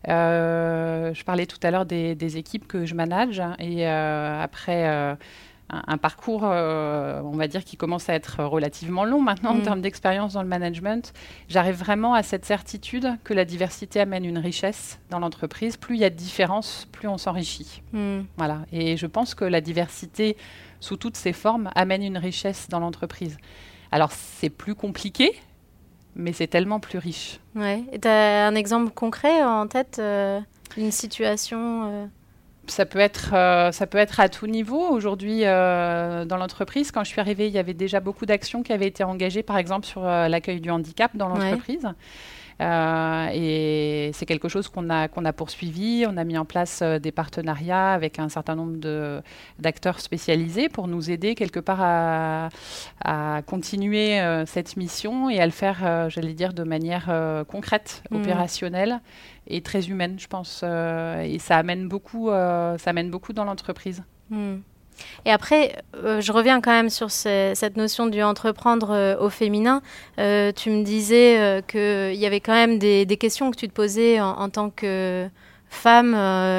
Euh, 0.07 1.11
je 1.15 1.23
parlais 1.23 1.47
tout 1.47 1.57
à 1.63 1.71
l'heure 1.71 1.87
des, 1.87 2.37
équipes 2.37 2.67
que 2.67 2.85
je 2.85 2.93
manage 2.93 3.41
et 3.59 3.87
après 3.87 5.17
un, 5.69 5.97
parcours, 5.97 6.43
on 6.43 7.31
va 7.35 7.47
dire, 7.47 7.63
qui 7.63 7.75
commence 7.75 8.07
à 8.09 8.13
être 8.13 8.43
relativement 8.43 9.03
long 9.03 9.21
maintenant 9.21 9.51
en 9.51 9.55
mm. 9.55 9.63
termes 9.63 9.81
d'expérience 9.81 10.33
dans 10.33 10.43
le 10.43 10.47
management. 10.47 11.13
J'arrive 11.49 11.75
vraiment 11.75 12.13
à 12.13 12.23
cette 12.23 12.45
certitude 12.45 13.17
que 13.23 13.33
la 13.33 13.45
diversité 13.45 13.99
amène 13.99 14.25
une 14.25 14.37
richesse 14.37 14.99
dans 15.09 15.19
l'entreprise. 15.19 15.77
Plus 15.77 15.95
il 15.95 16.01
y 16.01 16.05
a 16.05 16.09
de 16.09 16.15
différences, 16.15 16.87
plus 16.91 17.07
on 17.07 17.17
s'enrichit. 17.17 17.81
Mm. 17.93 18.19
Voilà. 18.37 18.59
Et 18.71 18.95
je 18.95 19.07
pense 19.07 19.33
que 19.33 19.43
la 19.43 19.61
diversité 19.61 20.37
sous 20.85 20.97
toutes 20.97 21.17
ses 21.17 21.33
formes, 21.33 21.69
amène 21.75 22.03
une 22.03 22.17
richesse 22.17 22.67
dans 22.69 22.79
l'entreprise. 22.79 23.37
Alors 23.91 24.11
c'est 24.11 24.49
plus 24.49 24.75
compliqué, 24.75 25.35
mais 26.15 26.31
c'est 26.31 26.47
tellement 26.47 26.79
plus 26.79 26.99
riche. 26.99 27.39
Ouais. 27.55 27.83
Et 27.91 27.99
tu 27.99 28.07
as 28.07 28.47
un 28.47 28.55
exemple 28.55 28.91
concret 28.91 29.43
en 29.43 29.67
tête, 29.67 29.97
euh, 29.99 30.39
une 30.77 30.91
situation 30.91 31.83
euh 31.85 32.05
ça 32.71 32.85
peut, 32.85 32.99
être, 32.99 33.33
euh, 33.33 33.71
ça 33.71 33.87
peut 33.87 33.97
être 33.97 34.19
à 34.19 34.29
tout 34.29 34.47
niveau. 34.47 34.89
Aujourd'hui, 34.89 35.41
dans 35.41 36.37
l'entreprise, 36.37 36.91
quand 36.91 37.03
je 37.03 37.09
suis 37.09 37.21
arrivée, 37.21 37.47
il 37.47 37.53
y 37.53 37.59
avait 37.59 37.73
déjà 37.73 37.99
beaucoup 37.99 38.25
d'actions 38.25 38.63
qui 38.63 38.73
avaient 38.73 38.87
été 38.87 39.03
engagées, 39.03 39.43
par 39.43 39.57
exemple, 39.57 39.85
sur 39.85 40.01
l'accueil 40.03 40.61
du 40.61 40.69
handicap 40.69 41.15
dans 41.15 41.27
l'entreprise. 41.27 41.87
Euh, 42.61 43.27
et 43.33 44.11
c'est 44.13 44.25
quelque 44.25 44.47
chose 44.47 44.69
qu'on 44.69 44.89
a, 44.89 45.07
qu'on 45.07 45.25
a 45.25 45.33
poursuivi. 45.33 46.05
On 46.07 46.15
a 46.17 46.23
mis 46.23 46.37
en 46.37 46.45
place 46.45 46.79
euh, 46.81 46.99
des 46.99 47.11
partenariats 47.11 47.91
avec 47.91 48.17
un 48.19 48.29
certain 48.29 48.55
nombre 48.55 48.77
d'acteurs 49.59 49.99
spécialisés 49.99 50.69
pour 50.69 50.87
nous 50.87 51.11
aider 51.11 51.35
quelque 51.35 51.59
part 51.59 51.81
à, 51.81 52.49
à 53.03 53.41
continuer 53.45 54.21
euh, 54.21 54.45
cette 54.45 54.77
mission 54.77 55.29
et 55.29 55.39
à 55.39 55.45
le 55.45 55.51
faire, 55.51 56.09
j'allais 56.09 56.33
dire, 56.33 56.53
de 56.53 56.63
manière 56.63 57.11
concrète, 57.47 58.03
mmh. 58.09 58.15
Et 59.47 59.61
très 59.61 59.87
humaine, 59.87 60.17
je 60.19 60.27
pense. 60.27 60.63
et 60.63 61.37
ça 61.39 61.57
amène 61.57 61.87
beaucoup, 61.87 62.29
ça 62.29 62.77
amène 62.85 63.09
beaucoup 63.09 63.33
dans 63.33 63.45
l'entreprise. 63.45 64.03
Mmh. 64.29 64.55
Et 65.25 65.31
après, 65.31 65.75
euh, 65.95 66.21
je 66.21 66.31
reviens 66.31 66.61
quand 66.61 66.71
même 66.71 66.89
sur 66.89 67.11
cette 67.11 67.77
notion 67.77 68.07
du 68.07 68.21
entreprendre 68.21 68.91
euh, 68.91 69.17
au 69.19 69.29
féminin. 69.29 69.81
Euh, 70.19 70.51
tu 70.51 70.69
me 70.69 70.83
disais 70.83 71.63
qu'il 71.67 72.15
y 72.15 72.25
avait 72.25 72.39
quand 72.39 72.53
même 72.53 72.79
des, 72.79 73.17
questions 73.19 73.51
que 73.51 73.57
tu 73.57 73.67
te 73.67 73.73
posais 73.73 74.19
en, 74.19 74.49
tant 74.49 74.69
que 74.69 75.27
femme, 75.69 76.11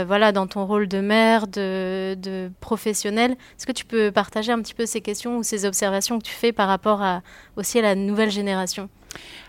voilà, 0.07 0.33
dans 0.33 0.47
ton 0.47 0.65
rôle 0.67 0.89
de 0.89 1.01
mère, 1.01 1.47
de, 1.47 2.15
de 2.15 2.51
professionnelle. 2.61 3.33
Est-ce 3.33 3.67
que 3.67 3.73
tu 3.73 3.85
peux 3.85 4.11
partager 4.11 4.53
un 4.53 4.61
petit 4.61 4.75
peu 4.75 4.87
ces 4.87 5.01
questions 5.01 5.39
ou 5.39 5.43
ces 5.43 5.65
observations 5.65 6.19
que 6.19 6.25
tu 6.25 6.33
fais 6.33 6.53
par 6.53 6.69
rapport 6.69 7.03
à, 7.03 7.23
aussi 7.57 7.79
à 7.79 7.83
la 7.83 7.95
nouvelle 7.95 8.31
génération? 8.31 8.89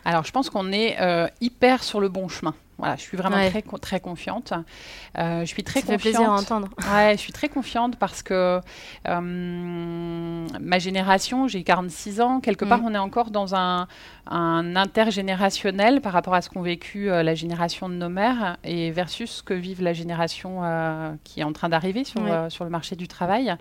Alors, 0.07 0.23
je 0.23 0.31
pense 0.31 0.49
qu'on 0.49 0.71
est 0.71 0.97
hyper 1.41 1.83
sur 1.83 1.99
le 1.99 2.07
bon 2.07 2.27
chemin. 2.29 2.55
Voilà, 2.77 2.95
je 2.95 3.01
suis 3.01 3.17
vraiment 3.17 3.37
très, 3.49 3.63
très 3.79 3.99
confiante. 3.99 4.53
Euh, 5.17 5.41
je 5.41 5.45
suis 5.45 5.63
très 5.63 5.81
Ça 5.81 5.93
confiante. 5.93 6.01
Fait 6.01 6.09
plaisir 6.09 6.31
à 6.31 6.35
entendre. 6.35 6.69
Ouais, 6.93 7.13
je 7.13 7.17
suis 7.17 7.33
très 7.33 7.49
confiante 7.49 7.95
parce 7.97 8.21
que 8.21 8.61
euh, 9.07 9.19
ma 10.61 10.79
génération, 10.79 11.47
j'ai 11.47 11.63
46 11.63 12.21
ans, 12.21 12.39
quelque 12.39 12.65
part, 12.65 12.81
mm. 12.81 12.85
on 12.85 12.93
est 12.93 12.99
encore 12.99 13.31
dans 13.31 13.55
un, 13.55 13.87
un, 14.27 14.75
intergénérationnel 14.75 16.01
par 16.01 16.13
rapport 16.13 16.35
à 16.35 16.41
ce 16.41 16.49
qu'ont 16.49 16.61
vécu 16.61 17.09
euh, 17.09 17.23
la 17.23 17.33
génération 17.33 17.89
de 17.89 17.95
nos 17.95 18.09
mères 18.09 18.57
et 18.63 18.91
versus 18.91 19.31
ce 19.31 19.43
que 19.43 19.55
vive 19.55 19.81
la 19.81 19.93
génération 19.93 20.61
qui 21.23 21.39
est 21.39 21.43
en 21.43 21.53
train 21.53 21.69
d'arriver 21.69 22.03
sur, 22.03 22.21
sur 22.49 22.63
le 22.63 22.69
marché 22.69 22.95
du 22.95 23.07
travail. 23.07 23.55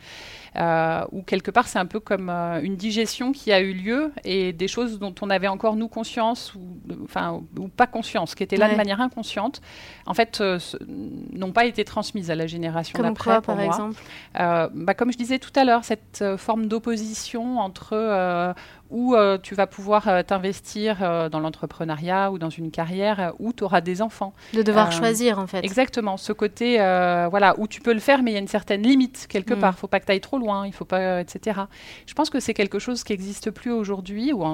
où 0.55 1.23
quelque 1.23 1.51
part, 1.51 1.69
c'est 1.69 1.79
un 1.79 1.87
peu 1.87 2.01
comme 2.01 2.29
une 2.29 2.77
digestion 2.77 3.33
qui 3.33 3.53
a 3.53 3.61
eu 3.61 3.73
lieu 3.73 4.13
et 4.25 4.53
des 4.53 4.69
choses 4.69 4.99
dont 4.99 5.15
on 5.23 5.31
avait 5.31 5.49
encore 5.49 5.77
nous 5.77 5.89
conscience 5.89 6.36
ou, 6.55 6.61
enfin, 7.05 7.43
ou 7.59 7.69
pas 7.69 7.87
conscience, 7.87 8.35
qui 8.35 8.43
étaient 8.43 8.57
là 8.57 8.71
de 8.71 8.77
manière 8.77 9.01
inconscientes, 9.01 9.61
en 10.07 10.15
fait, 10.15 10.41
euh, 10.41 10.59
n'ont 11.33 11.53
pas 11.53 11.65
été 11.65 11.85
transmises 11.85 12.31
à 12.31 12.35
la 12.35 12.47
génération 12.47 12.99
d'après. 13.01 13.35
Comme 13.35 13.43
par 13.43 13.61
exemple 13.61 14.01
euh, 14.39 14.69
bah, 14.73 14.95
Comme 14.95 15.13
je 15.13 15.19
disais 15.19 15.39
tout 15.39 15.53
à 15.57 15.65
l'heure, 15.65 15.85
cette 15.85 16.21
euh, 16.23 16.37
forme 16.37 16.67
d'opposition 16.67 17.59
entre 17.59 18.55
où 18.91 19.17
tu 19.43 19.57
vas 19.57 19.67
pouvoir 19.67 20.25
t'investir 20.25 21.29
dans 21.29 21.41
l'entrepreneuriat 21.41 22.31
ou 22.31 22.39
dans 22.39 22.51
une 22.51 22.71
carrière 22.71 23.33
où 23.41 23.53
tu 23.53 23.65
auras 23.65 23.81
des 23.81 24.01
enfants. 24.01 24.33
De 24.55 24.63
devoir 24.63 24.93
choisir, 24.93 25.41
en 25.41 25.49
fait. 25.49 25.65
Exactement. 25.65 26.17
Ce 26.17 26.33
côté, 26.33 26.77
voilà, 26.77 27.59
où 27.59 27.67
tu 27.67 27.81
peux 27.81 27.93
le 27.93 28.01
faire, 28.01 28.23
mais 28.23 28.31
il 28.31 28.35
y 28.35 28.37
a 28.37 28.41
une 28.41 28.47
certaine 28.47 28.83
limite 28.83 29.27
quelque 29.29 29.55
mm. 29.55 29.59
part. 29.59 29.73
Il 29.73 29.77
ne 29.77 29.81
faut 29.81 29.89
pas 29.89 29.99
que 29.99 30.07
tu 30.07 30.13
ailles 30.13 30.21
trop 30.21 30.39
loin, 30.39 30.67
il 30.67 30.73
faut 30.73 30.85
pas, 30.85 31.21
etc. 31.21 31.63
Je 32.07 32.15
pense 32.15 32.31
que 32.31 32.39
c'est 32.39 32.55
quelque 32.55 32.79
chose 32.79 33.03
qui 33.03 33.13
n'existe 33.13 33.51
plus 33.51 33.73
aujourd'hui, 33.73 34.33
ou 34.33 34.45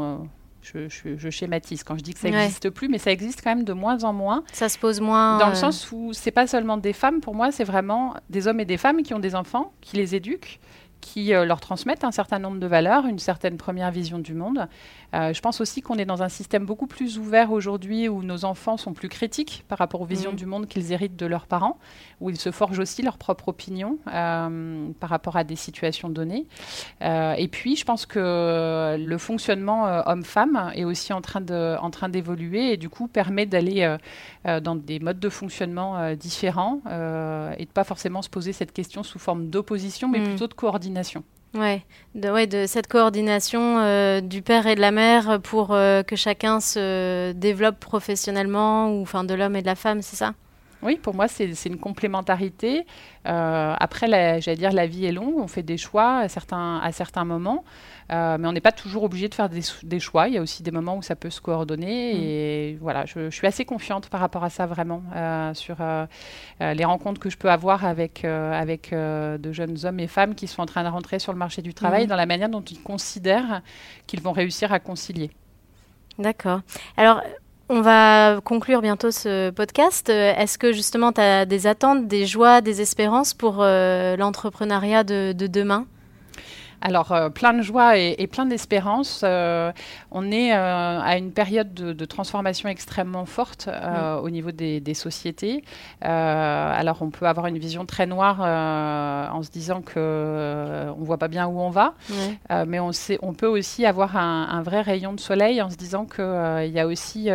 je, 0.62 1.30
schématise 1.30 1.82
quand 1.82 1.96
je 1.96 2.02
dis 2.02 2.14
que 2.14 2.20
ça 2.20 2.30
n'existe 2.30 2.70
plus, 2.70 2.88
mais 2.88 2.98
ça 2.98 3.10
existe 3.10 3.42
quand 3.42 3.54
même 3.54 3.64
de 3.64 3.72
moins 3.72 4.04
en 4.04 4.12
moins. 4.12 4.44
Ça 4.52 4.68
se 4.68 4.78
pose 4.78 5.00
moins. 5.00 5.38
Dans 5.38 5.48
le 5.48 5.52
euh, 5.52 5.56
sens 5.56 5.90
où 5.92 6.12
c'est 6.12 6.30
pas 6.30 6.46
seulement 6.46 6.76
des 6.76 6.92
femmes, 6.92 7.20
pour 7.20 7.34
moi, 7.34 7.50
c'est 7.52 7.64
vraiment 7.64 8.14
des 8.30 8.46
hommes 8.46 8.60
et 8.60 8.64
des 8.64 8.76
femmes 8.76 9.02
qui 9.02 9.14
ont 9.14 9.18
des 9.18 9.34
enfants, 9.34 9.72
qui 9.80 9.96
les 9.96 10.14
éduquent, 10.14 10.60
qui 11.02 11.34
euh, 11.34 11.44
leur 11.44 11.60
transmettent 11.60 12.04
un 12.04 12.12
certain 12.12 12.38
nombre 12.38 12.58
de 12.58 12.66
valeurs, 12.66 13.04
une 13.04 13.18
certaine 13.18 13.58
première 13.58 13.90
vision 13.90 14.18
du 14.18 14.32
monde. 14.32 14.68
Euh, 15.14 15.34
je 15.34 15.40
pense 15.42 15.60
aussi 15.60 15.82
qu'on 15.82 15.96
est 15.96 16.06
dans 16.06 16.22
un 16.22 16.30
système 16.30 16.64
beaucoup 16.64 16.86
plus 16.86 17.18
ouvert 17.18 17.52
aujourd'hui 17.52 18.08
où 18.08 18.22
nos 18.22 18.46
enfants 18.46 18.78
sont 18.78 18.94
plus 18.94 19.10
critiques 19.10 19.64
par 19.68 19.78
rapport 19.78 20.00
aux 20.00 20.06
visions 20.06 20.32
mmh. 20.32 20.36
du 20.36 20.46
monde 20.46 20.66
qu'ils 20.66 20.92
héritent 20.92 21.16
de 21.16 21.26
leurs 21.26 21.46
parents, 21.46 21.78
où 22.20 22.30
ils 22.30 22.38
se 22.38 22.50
forgent 22.50 22.78
aussi 22.78 23.02
leur 23.02 23.18
propre 23.18 23.48
opinion 23.48 23.98
euh, 24.06 24.88
par 25.00 25.10
rapport 25.10 25.36
à 25.36 25.44
des 25.44 25.56
situations 25.56 26.08
données. 26.08 26.46
et 27.02 27.48
puis, 27.50 27.76
je 27.76 27.84
pense 27.84 28.06
que 28.06 28.96
le 28.96 29.18
fonctionnement 29.18 30.02
homme-femme 30.06 30.70
est 30.74 30.84
aussi 30.84 31.12
en 31.12 31.20
train, 31.20 31.40
de, 31.40 31.76
en 31.80 31.90
train 31.90 32.08
d'évoluer 32.08 32.72
et 32.72 32.76
du 32.76 32.88
coup 32.88 33.08
permet 33.08 33.44
d'aller 33.44 33.96
dans 34.44 34.76
des 34.76 35.00
modes 35.00 35.18
de 35.18 35.28
fonctionnement 35.28 36.14
différents 36.14 36.80
et 36.86 37.64
de 37.64 37.70
pas 37.72 37.84
forcément 37.84 38.22
se 38.22 38.30
poser 38.30 38.52
cette 38.52 38.72
question 38.72 39.02
sous 39.02 39.18
forme 39.18 39.48
d'opposition, 39.48 40.08
mais 40.08 40.20
mmh. 40.20 40.24
plutôt 40.24 40.46
de 40.46 40.54
coordination 40.54 40.91
Ouais, 41.54 41.84
de, 42.14 42.30
ouais, 42.30 42.46
de 42.46 42.66
cette 42.66 42.86
coordination 42.86 43.78
euh, 43.78 44.22
du 44.22 44.40
père 44.40 44.66
et 44.66 44.74
de 44.74 44.80
la 44.80 44.90
mère 44.90 45.38
pour 45.42 45.74
euh, 45.74 46.02
que 46.02 46.16
chacun 46.16 46.60
se 46.60 47.32
développe 47.32 47.78
professionnellement, 47.78 48.88
ou 48.90 49.02
enfin 49.02 49.22
de 49.24 49.34
l'homme 49.34 49.56
et 49.56 49.60
de 49.60 49.66
la 49.66 49.74
femme, 49.74 50.00
c'est 50.00 50.16
ça? 50.16 50.32
Oui, 50.82 50.96
pour 50.96 51.14
moi, 51.14 51.28
c'est 51.28 51.48
une 51.66 51.78
complémentarité. 51.78 52.86
Euh, 53.28 53.74
après, 53.78 54.08
j'allais 54.40 54.56
dire, 54.56 54.72
la 54.72 54.86
vie 54.86 55.06
est 55.06 55.12
longue, 55.12 55.38
on 55.38 55.46
fait 55.46 55.62
des 55.62 55.76
choix 55.76 56.18
à 56.18 56.28
certains, 56.28 56.78
à 56.78 56.90
certains 56.90 57.24
moments. 57.24 57.64
Euh, 58.10 58.36
mais 58.38 58.48
on 58.48 58.52
n'est 58.52 58.60
pas 58.60 58.72
toujours 58.72 59.04
obligé 59.04 59.28
de 59.28 59.34
faire 59.34 59.48
des, 59.48 60.00
choix. 60.00 60.28
Il 60.28 60.34
y 60.34 60.38
a 60.38 60.42
aussi 60.42 60.62
des 60.62 60.72
moments 60.72 60.96
où 60.96 61.02
ça 61.02 61.14
peut 61.14 61.30
se 61.30 61.40
coordonner. 61.40 62.14
Mm. 62.14 62.16
Et 62.20 62.78
voilà, 62.80 63.06
je, 63.06 63.30
suis 63.30 63.46
assez 63.46 63.64
confiante 63.64 64.08
par 64.08 64.20
rapport 64.20 64.42
à 64.42 64.50
ça 64.50 64.66
vraiment 64.66 65.02
euh, 65.14 65.54
sur 65.54 65.76
les 66.60 66.84
rencontres 66.84 67.20
que 67.20 67.30
je 67.30 67.38
peux 67.38 67.50
avoir 67.50 67.84
avec, 67.84 68.24
avec 68.24 68.92
de 68.92 69.52
jeunes 69.52 69.76
hommes 69.84 70.00
et 70.00 70.08
femmes 70.08 70.34
qui 70.34 70.48
sont 70.48 70.62
en 70.62 70.66
train 70.66 70.82
de 70.82 70.88
rentrer 70.88 71.18
sur 71.18 71.32
le 71.32 71.38
marché 71.38 71.62
du 71.62 71.74
travail, 71.74 72.04
mm. 72.04 72.08
dans 72.08 72.16
la 72.16 72.26
manière 72.26 72.48
dont 72.48 72.62
ils 72.62 72.82
considèrent 72.82 73.62
qu'ils 74.06 74.20
vont 74.20 74.32
réussir 74.32 74.72
à 74.72 74.80
concilier. 74.80 75.30
D'accord. 76.18 76.60
Alors, 76.96 77.22
on 77.68 77.80
va 77.80 78.40
conclure 78.44 78.82
bientôt 78.82 79.10
ce 79.10 79.50
podcast. 79.50 80.08
Est-ce 80.08 80.58
que 80.58 80.72
justement 80.72 81.12
tu 81.12 81.20
as 81.20 81.46
des 81.46 81.66
attentes, 81.66 82.06
des 82.06 82.26
joies, 82.26 82.60
des 82.60 82.80
espérances 82.80 83.34
pour 83.34 83.58
l'entrepreneuriat 83.58 85.04
de, 85.04 85.32
de, 85.32 85.46
demain? 85.46 85.86
Alors, 86.82 87.12
euh, 87.12 87.28
plein 87.30 87.54
de 87.54 87.62
joie 87.62 87.96
et, 87.96 88.26
plein 88.26 88.44
d'espérance. 88.44 89.20
Euh, 89.24 89.72
on 90.10 90.32
est 90.32 90.52
euh, 90.52 91.00
à 91.00 91.16
une 91.16 91.30
période 91.30 91.72
de, 91.72 92.04
transformation 92.04 92.68
extrêmement 92.68 93.24
forte 93.24 93.68
mm. 93.68 94.18
au 94.22 94.28
niveau 94.28 94.50
des, 94.50 94.94
sociétés. 94.94 95.62
alors, 96.00 96.98
on 97.00 97.10
peut 97.10 97.26
avoir 97.26 97.46
une 97.46 97.58
vision 97.58 97.86
très 97.86 98.06
noire 98.06 98.40
en 98.40 99.42
se 99.42 99.50
disant 99.50 99.80
que 99.80 100.90
on 100.98 101.04
voit 101.04 101.18
pas 101.18 101.28
bien 101.28 101.46
où 101.46 101.60
on 101.60 101.70
va, 101.70 101.94
mais 102.66 102.80
on, 102.80 102.92
sait, 102.92 103.18
on 103.22 103.32
peut 103.32 103.46
aussi 103.46 103.86
avoir 103.86 104.16
un, 104.16 104.62
vrai 104.62 104.82
rayon 104.82 105.12
de 105.12 105.20
soleil 105.20 105.62
en 105.62 105.70
se 105.70 105.76
disant 105.76 106.04
qu'il 106.04 106.72
y 106.72 106.80
a 106.80 106.86
aussi 106.86 107.30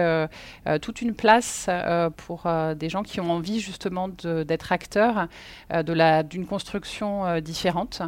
toute 0.82 1.02
une 1.02 1.14
place 1.14 1.70
pour 2.18 2.44
des 2.76 2.90
gens 2.90 3.04
qui 3.04 3.22
ont 3.22 3.32
envie 3.32 3.62
justement 3.62 4.10
d'être 4.10 4.72
acteurs 4.72 5.28
d'une 5.74 6.46
construction 6.46 7.40
différente. 7.40 8.02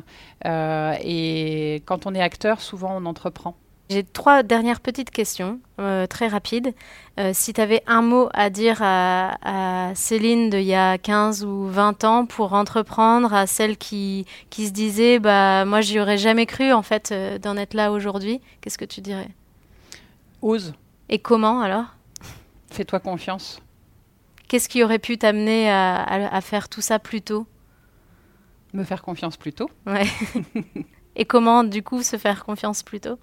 et 0.45 1.28
et 1.29 1.75
quand 1.85 2.05
on 2.05 2.15
est 2.15 2.21
acteur, 2.21 2.61
souvent 2.61 2.95
on 2.95 3.05
entreprend. 3.05 3.55
J'ai 3.89 4.03
trois 4.03 4.43
dernières 4.43 4.81
petites 4.81 5.09
questions, 5.09 5.59
euh, 5.79 6.05
très 6.05 6.27
rapides. 6.27 6.75
Euh, 7.19 7.31
si 7.33 7.53
tu 7.53 7.61
avais 7.61 7.81
un 7.87 8.03
mot 8.03 8.29
à 8.33 8.51
dire 8.51 8.77
à, 8.81 9.91
Céline 9.95 10.51
d'il 10.51 10.61
y 10.61 10.75
a 10.75 10.99
15 10.99 11.43
ou 11.43 11.65
20 11.65 12.03
ans 12.03 12.25
pour 12.27 12.53
entreprendre, 12.53 13.33
à 13.33 13.47
celle 13.47 13.77
qui, 13.77 14.27
qui 14.51 14.67
se 14.67 14.71
disait 14.71 15.17
bah, 15.17 15.65
Moi, 15.65 15.81
j'y 15.81 15.99
aurais 15.99 16.19
jamais 16.19 16.45
cru 16.45 16.71
en 16.71 16.83
fait 16.83 17.11
euh, 17.11 17.39
d'en 17.39 17.57
être 17.57 17.73
là 17.73 17.91
aujourd'hui, 17.91 18.41
qu'est-ce 18.61 18.77
que 18.77 18.85
tu 18.85 19.01
dirais? 19.01 19.29
Ose. 20.43 20.73
Et 21.09 21.17
comment 21.17 21.61
alors? 21.61 21.95
Fais-toi 22.69 22.99
confiance. 22.99 23.59
Qu'est-ce 24.47 24.69
qui 24.69 24.83
aurait 24.83 24.99
pu 24.99 25.17
t'amener 25.17 25.69
à, 25.71 26.41
faire 26.41 26.69
tout 26.69 26.81
ça 26.81 26.99
plus 26.99 27.21
tôt? 27.21 27.47
Me 28.73 28.83
faire 28.83 29.01
confiance 29.01 29.35
plus 29.35 29.53
tôt. 29.53 29.69
Ouais. 29.87 30.05
Et 31.19 31.25
comment, 31.25 31.63
du 31.63 31.83
coup, 31.83 32.01
se 32.01 32.17
faire 32.17 32.43
confiance 32.45 32.81
plus 32.81 33.01
tôt? 33.01 33.19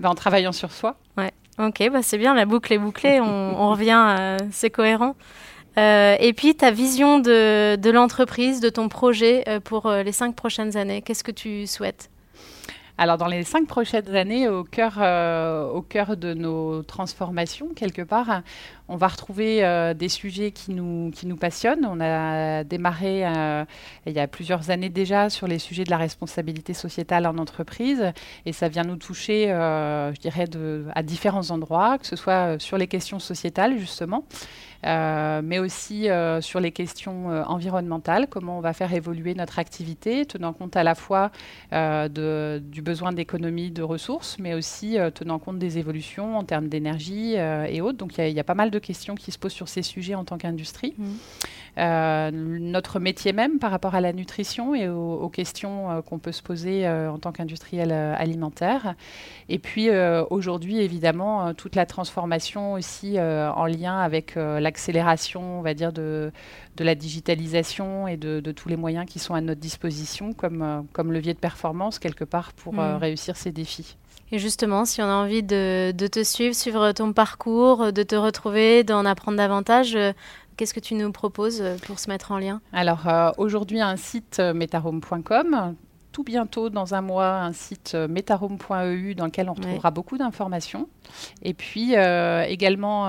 Ben, 0.00 0.10
En 0.10 0.14
travaillant 0.14 0.52
sur 0.52 0.72
soi. 0.72 0.96
Ouais. 1.16 1.32
Ok, 1.58 1.88
bah 1.90 2.02
c'est 2.02 2.18
bien, 2.18 2.34
la 2.34 2.44
boucle 2.44 2.70
est 2.74 2.78
bouclée, 2.78 3.18
on, 3.18 3.70
revient, 3.70 4.36
c'est 4.50 4.68
cohérent. 4.68 5.16
Euh, 5.78 6.16
et 6.18 6.32
puis 6.32 6.54
ta 6.54 6.70
vision 6.70 7.18
de, 7.18 7.76
de 7.76 7.90
l'entreprise, 7.90 8.60
de 8.60 8.68
ton 8.68 8.88
projet 8.88 9.44
euh, 9.46 9.60
pour 9.60 9.86
euh, 9.86 10.02
les 10.02 10.12
cinq 10.12 10.34
prochaines 10.34 10.76
années, 10.76 11.02
qu'est-ce 11.02 11.24
que 11.24 11.30
tu 11.30 11.66
souhaites? 11.66 12.10
Alors 12.98 13.18
dans 13.18 13.26
les 13.26 13.42
cinq 13.42 13.66
prochaines 13.66 14.14
années, 14.14 14.48
au 14.48 14.64
cœur, 14.64 14.98
au 15.74 15.82
cœur 15.82 16.16
de 16.16 16.34
nos 16.34 16.82
transformations, 16.82 17.68
quelque 17.74 18.02
part, 18.02 18.42
on 18.88 18.96
va 18.96 19.08
retrouver 19.08 19.64
euh, 19.64 19.94
des 19.94 20.08
sujets 20.08 20.52
qui 20.52 20.72
nous, 20.72 21.10
qui 21.10 21.26
nous 21.26 21.36
passionnent. 21.36 21.84
On 21.86 22.00
a 22.00 22.62
démarré 22.62 23.26
euh, 23.26 23.64
il 24.06 24.12
y 24.12 24.20
a 24.20 24.28
plusieurs 24.28 24.70
années 24.70 24.88
déjà 24.88 25.28
sur 25.28 25.46
les 25.48 25.58
sujets 25.58 25.84
de 25.84 25.90
la 25.90 25.96
responsabilité 25.96 26.72
sociétale 26.72 27.26
en 27.26 27.38
entreprise 27.38 28.12
et 28.44 28.52
ça 28.52 28.68
vient 28.68 28.84
nous 28.84 28.96
toucher, 28.96 29.50
euh, 29.50 30.14
je 30.14 30.20
dirais, 30.20 30.46
à 30.94 31.02
différents 31.02 31.50
endroits, 31.50 31.98
que 31.98 32.06
ce 32.06 32.16
soit 32.16 32.58
sur 32.60 32.78
les 32.78 32.86
questions 32.86 33.18
sociétales 33.18 33.78
justement. 33.78 34.24
Mais 34.84 35.58
aussi 35.58 36.08
sur 36.40 36.60
les 36.60 36.72
questions 36.72 37.28
environnementales, 37.46 38.26
comment 38.28 38.58
on 38.58 38.60
va 38.60 38.72
faire 38.72 38.92
évoluer 38.92 39.34
notre 39.34 39.58
activité, 39.58 40.26
tenant 40.26 40.52
compte 40.52 40.76
à 40.76 40.82
la 40.82 40.94
fois 40.94 41.30
de, 41.72 42.62
du 42.64 42.82
besoin 42.82 43.12
d'économie 43.12 43.70
de 43.70 43.82
ressources, 43.82 44.38
mais 44.38 44.54
aussi 44.54 44.96
tenant 45.14 45.38
compte 45.38 45.58
des 45.58 45.78
évolutions 45.78 46.36
en 46.36 46.44
termes 46.44 46.68
d'énergie 46.68 47.34
et 47.34 47.80
autres. 47.80 47.98
Donc 47.98 48.18
il 48.18 48.28
y, 48.28 48.32
y, 48.32 48.40
a 48.40 48.44
pas 48.44 48.54
mal 48.54 48.70
de 48.70 48.78
questions 48.78 49.14
qui 49.14 49.32
se 49.32 49.38
posent 49.38 49.52
sur 49.52 49.68
ces 49.68 49.82
sujets 49.82 50.14
en 50.14 50.24
tant 50.24 50.38
qu'industrie. 50.38 50.94
Mmh. 50.98 51.04
Euh, 51.78 52.30
notre 52.32 53.00
métier 53.00 53.34
même 53.34 53.58
par 53.58 53.70
rapport 53.70 53.94
à 53.94 54.00
la 54.00 54.14
nutrition 54.14 54.74
et 54.74 54.88
aux, 54.88 55.28
questions 55.28 55.90
euh, 55.90 56.00
qu'on 56.00 56.18
peut 56.18 56.32
se 56.32 56.42
poser 56.42 56.86
euh, 56.86 57.12
en 57.12 57.18
tant 57.18 57.32
qu'industriel 57.32 57.92
alimentaire. 57.92 58.94
Et 59.48 59.58
puis 59.58 59.88
aujourd'hui, 60.30 60.78
évidemment, 60.78 61.54
toute 61.54 61.76
la 61.76 61.86
transformation 61.86 62.72
aussi 62.72 63.18
en 63.20 63.66
lien 63.66 63.98
avec 63.98 64.34
l'accélération, 64.76 65.58
on 65.58 65.62
va 65.62 65.72
dire, 65.72 65.90
de, 65.92 66.30
de 66.76 66.84
la 66.84 66.94
digitalisation 66.94 68.06
et 68.06 68.18
de, 68.18 68.40
tous 68.52 68.68
les 68.68 68.76
moyens 68.76 69.06
qui 69.06 69.18
sont 69.18 69.34
à 69.34 69.40
notre 69.40 69.60
disposition 69.60 70.34
comme, 70.34 70.86
comme 70.92 71.12
levier 71.12 71.32
de 71.32 71.38
performance 71.38 71.98
quelque 71.98 72.24
part 72.24 72.52
pour 72.52 72.74
mmh. 72.74 72.96
réussir 72.96 73.36
ces 73.36 73.52
défis. 73.52 73.96
Et 74.32 74.38
justement, 74.38 74.84
si 74.84 75.00
on 75.00 75.06
a 75.06 75.14
envie 75.14 75.42
de, 75.42 75.92
te 75.92 76.22
suivre, 76.24 76.54
suivre 76.54 76.92
ton 76.92 77.12
parcours, 77.12 77.92
de 77.92 78.02
te 78.02 78.16
retrouver, 78.16 78.84
d'en 78.84 79.04
apprendre 79.06 79.38
davantage, 79.38 79.94
euh, 79.94 80.12
qu'est-ce 80.56 80.74
que 80.74 80.80
tu 80.80 80.94
nous 80.94 81.10
proposes 81.12 81.62
euh, 81.62 81.76
pour 81.86 81.98
se 81.98 82.10
mettre 82.10 82.32
en 82.32 82.38
lien? 82.38 82.60
Alors 82.72 83.08
euh, 83.08 83.30
aujourd'hui, 83.38 83.80
un 83.80 83.96
site 83.96 84.40
metarome.com 84.40 85.76
tout 86.16 86.24
bientôt, 86.24 86.70
dans 86.70 86.94
un 86.94 87.02
mois, 87.02 87.42
un 87.42 87.52
site 87.52 87.94
metarome.eu 87.94 89.14
dans 89.14 89.26
lequel 89.26 89.50
on 89.50 89.52
retrouvera 89.52 89.90
beaucoup 89.90 90.16
d'informations. 90.16 90.88
Et 91.42 91.52
puis 91.52 91.92
également 91.92 93.04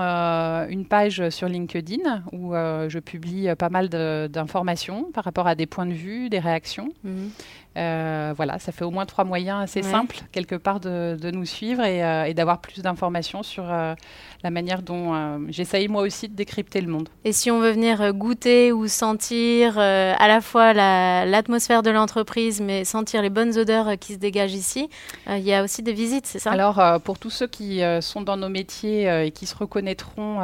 une 0.68 0.84
page 0.84 1.30
sur 1.30 1.48
LinkedIn 1.48 2.24
où 2.32 2.52
je 2.52 2.98
publie 2.98 3.48
pas 3.58 3.70
mal 3.70 3.88
d'informations 3.88 5.04
par 5.14 5.24
rapport 5.24 5.46
à 5.46 5.54
des 5.54 5.64
points 5.64 5.86
de 5.86 5.94
vue, 5.94 6.28
des 6.28 6.38
réactions. 6.38 6.90
Mhm. 7.02 7.30
Euh, 7.78 8.32
voilà, 8.36 8.58
ça 8.58 8.72
fait 8.72 8.84
au 8.84 8.90
moins 8.90 9.06
trois 9.06 9.24
moyens 9.24 9.62
assez 9.62 9.82
simples, 9.82 10.16
quelque 10.32 10.56
part, 10.56 10.80
de, 10.80 11.30
nous 11.30 11.44
suivre 11.44 11.84
et, 11.84 12.02
euh, 12.02 12.32
d'avoir 12.32 12.60
plus 12.60 12.82
d'informations 12.82 13.42
sur 13.42 13.64
euh, 13.70 13.94
la 14.42 14.50
manière 14.50 14.82
dont 14.82 15.38
j'essaye 15.48 15.88
moi 15.88 16.02
aussi 16.02 16.28
de 16.28 16.34
décrypter 16.34 16.80
le 16.80 16.88
monde. 16.88 17.08
Et 17.24 17.32
si 17.32 17.50
on 17.50 17.60
veut 17.60 17.70
venir 17.70 18.12
goûter 18.14 18.72
ou 18.72 18.88
sentir 18.88 19.78
à 19.78 20.28
la 20.28 20.40
fois 20.40 20.72
l'atmosphère 20.72 21.82
de 21.82 21.90
l'entreprise, 21.90 22.60
mais 22.60 22.84
sentir 22.84 23.22
les 23.22 23.30
bonnes 23.30 23.56
odeurs 23.58 23.98
qui 23.98 24.14
se 24.14 24.18
dégagent 24.18 24.54
ici, 24.54 24.88
il 25.28 25.42
y 25.42 25.52
a 25.52 25.62
aussi 25.62 25.82
des 25.82 25.92
visites, 25.92 26.26
c'est 26.26 26.38
ça? 26.38 26.50
Alors, 26.52 27.00
pour 27.02 27.18
tous 27.18 27.30
ceux 27.30 27.46
qui 27.46 27.80
sont 28.00 28.22
dans 28.22 28.36
nos 28.36 28.48
métiers 28.48 29.26
et 29.26 29.30
qui 29.30 29.46
se 29.46 29.56
reconnaîtront, 29.56 30.36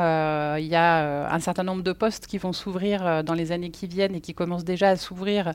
il 0.56 0.66
y 0.66 0.76
a 0.76 1.32
un 1.32 1.40
certain 1.40 1.64
nombre 1.64 1.82
de 1.82 1.92
postes 1.92 2.26
qui 2.26 2.38
vont 2.38 2.52
s'ouvrir 2.52 3.24
dans 3.24 3.34
les 3.34 3.52
années 3.52 3.70
qui 3.70 3.86
viennent 3.86 4.14
et 4.14 4.20
qui 4.20 4.34
commencent 4.34 4.64
déjà 4.64 4.90
à 4.90 4.96
s'ouvrir. 4.96 5.52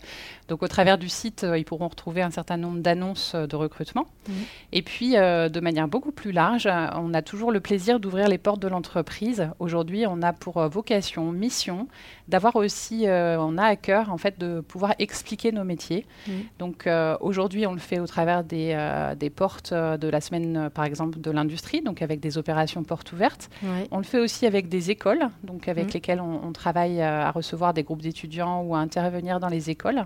Donc, 0.47 0.63
au 0.63 0.67
travers 0.67 0.97
du 0.97 1.09
site, 1.09 1.45
pourront 1.69 1.87
retrouver 1.87 2.23
un 2.23 2.31
certain 2.31 2.57
nombre 2.57 2.79
d'annonces 2.79 3.33
euh, 3.35 3.45
de 3.45 3.55
recrutement. 3.55 4.07
Mmh. 4.27 4.33
Et 4.73 4.81
puis, 4.81 5.17
euh, 5.17 5.49
de 5.49 5.59
manière 5.59 5.87
beaucoup 5.87 6.11
plus 6.11 6.31
large, 6.31 6.67
on 6.95 7.13
a 7.13 7.21
toujours 7.21 7.51
le 7.51 7.59
plaisir 7.59 7.99
d'ouvrir 7.99 8.27
les 8.27 8.39
portes 8.39 8.59
de 8.59 8.67
l'entreprise. 8.67 9.49
Aujourd'hui, 9.59 10.05
on 10.07 10.23
a 10.23 10.33
pour 10.33 10.57
euh, 10.57 10.67
vocation, 10.67 11.31
mission, 11.31 11.87
d'avoir 12.27 12.55
aussi, 12.55 13.05
on 13.07 13.57
a 13.57 13.63
à 13.63 13.75
cœur 13.75 14.11
en 14.11 14.17
fait 14.17 14.39
de 14.39 14.61
pouvoir 14.61 14.93
expliquer 14.99 15.51
nos 15.51 15.63
métiers. 15.63 16.05
Mmh. 16.27 16.31
Donc, 16.59 16.87
aujourd'hui, 17.21 17.65
on 17.65 17.73
le 17.73 17.79
fait 17.79 17.99
au 17.99 18.05
travers 18.05 18.43
des, 18.43 18.69
des 19.17 19.31
portes 19.31 19.73
de 19.73 20.07
la 20.07 20.21
semaine, 20.21 20.69
par 20.71 20.85
exemple, 20.85 21.19
de 21.19 21.31
l'industrie, 21.31 21.81
donc 21.81 22.01
avec 22.03 22.19
des 22.19 22.37
opérations 22.37 22.83
portes 22.83 23.11
ouvertes. 23.11 23.49
On 23.91 23.97
le 23.97 24.03
fait 24.03 24.19
aussi 24.19 24.45
avec 24.45 24.69
des 24.69 24.91
écoles, 24.91 25.29
donc 25.43 25.67
avec 25.67 25.87
mmh. 25.87 25.93
lesquelles 25.93 26.21
on, 26.21 26.47
on 26.47 26.51
travaille 26.51 27.01
à 27.01 27.31
recevoir 27.31 27.73
des 27.73 27.83
groupes 27.83 28.03
d'étudiants 28.03 28.61
ou 28.61 28.75
à 28.75 28.79
intervenir 28.79 29.39
dans 29.39 29.49
les 29.49 29.71
écoles. 29.71 30.05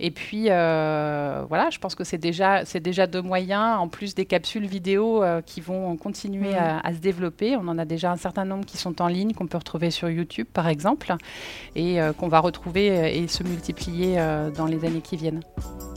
Et 0.00 0.10
puis, 0.10 0.46
euh, 0.48 1.44
voilà, 1.48 1.70
je 1.70 1.78
pense 1.78 1.94
que 1.94 2.04
c'est 2.04 2.18
déjà, 2.18 2.64
c'est 2.64 2.80
déjà 2.80 3.06
deux 3.06 3.22
moyens, 3.22 3.78
en 3.78 3.88
plus 3.88 4.14
des 4.14 4.24
capsules 4.24 4.66
vidéo 4.66 5.22
euh, 5.22 5.40
qui 5.42 5.60
vont 5.60 5.96
continuer 5.96 6.54
à, 6.54 6.92
se 6.92 6.98
développer. 6.98 7.56
On 7.56 7.68
en 7.68 7.78
a 7.78 7.84
déjà 7.84 8.10
un 8.10 8.16
certain 8.16 8.44
nombre 8.44 8.64
qui 8.64 8.78
sont 8.78 9.00
en 9.00 9.06
ligne, 9.06 9.32
qu'on 9.32 9.46
peut 9.46 9.58
retrouver 9.58 9.90
sur 9.90 10.10
YouTube, 10.10 10.46
par 10.52 10.68
exemple, 10.68 11.14
et 11.76 12.00
euh, 12.00 12.12
qu'on 12.12 12.28
va 12.28 12.40
retrouver 12.40 13.16
et 13.16 13.28
se 13.28 13.42
multiplier 13.42 14.16
dans 14.56 14.66
les 14.66 14.84
années 14.84 15.00
qui 15.00 15.16
viennent. 15.16 15.40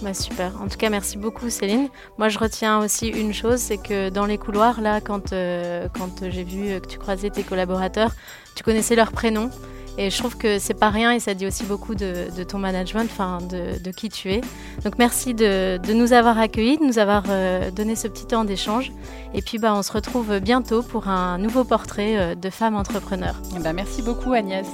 Bah 0.01 0.13
super. 0.13 0.62
En 0.62 0.67
tout 0.67 0.77
cas, 0.77 0.89
merci 0.89 1.17
beaucoup, 1.17 1.49
Céline. 1.49 1.88
Moi, 2.17 2.29
je 2.29 2.38
retiens 2.38 2.79
aussi 2.79 3.08
une 3.08 3.34
chose, 3.34 3.60
c'est 3.60 3.77
que 3.77 4.10
dans 4.10 4.25
les 4.25 4.38
couloirs, 4.38 4.81
là, 4.81 5.01
quand, 5.01 5.31
quand 5.31 6.29
j'ai 6.29 6.43
vu 6.43 6.79
que 6.79 6.88
tu 6.88 6.97
croisais 6.97 7.29
tes 7.29 7.43
collaborateurs, 7.43 8.12
tu 8.55 8.63
connaissais 8.63 8.95
leurs 8.95 9.12
prénoms. 9.12 9.49
Et 9.97 10.10
je 10.10 10.17
trouve 10.17 10.38
que 10.38 10.60
c'est 10.60 10.73
pas 10.73 10.89
rien 10.89 11.12
et 11.12 11.19
ça 11.19 11.34
dit 11.34 11.47
aussi 11.47 11.63
beaucoup 11.63 11.95
de, 11.95 12.43
ton 12.43 12.58
management, 12.58 13.05
enfin 13.05 13.39
de, 13.41 13.91
qui 13.91 14.10
tu 14.10 14.31
es. 14.31 14.41
Donc 14.84 14.97
merci 14.97 15.34
de, 15.34 15.79
nous 15.93 16.13
avoir 16.13 16.38
accueillis, 16.38 16.77
de 16.77 16.84
nous 16.84 16.99
avoir 16.99 17.23
euh, 17.29 17.71
donné 17.71 17.95
ce 17.95 18.08
petit 18.08 18.25
temps 18.25 18.43
d'échange. 18.43 18.91
Et 19.34 19.41
puis 19.41 19.58
bah, 19.58 19.73
on 19.73 19.84
se 19.84 19.91
retrouve 19.91 20.39
bientôt 20.39 20.84
pour 20.84 21.08
un 21.08 21.38
nouveau 21.38 21.63
portrait 21.63 22.17
euh, 22.17 22.36
de 22.36 22.49
femme 22.49 22.75
entrepreneur. 22.75 23.36
Eh 23.55 23.60
ben, 23.60 23.73
merci 23.73 24.01
beaucoup 24.01 24.34
Agnès. 24.34 24.67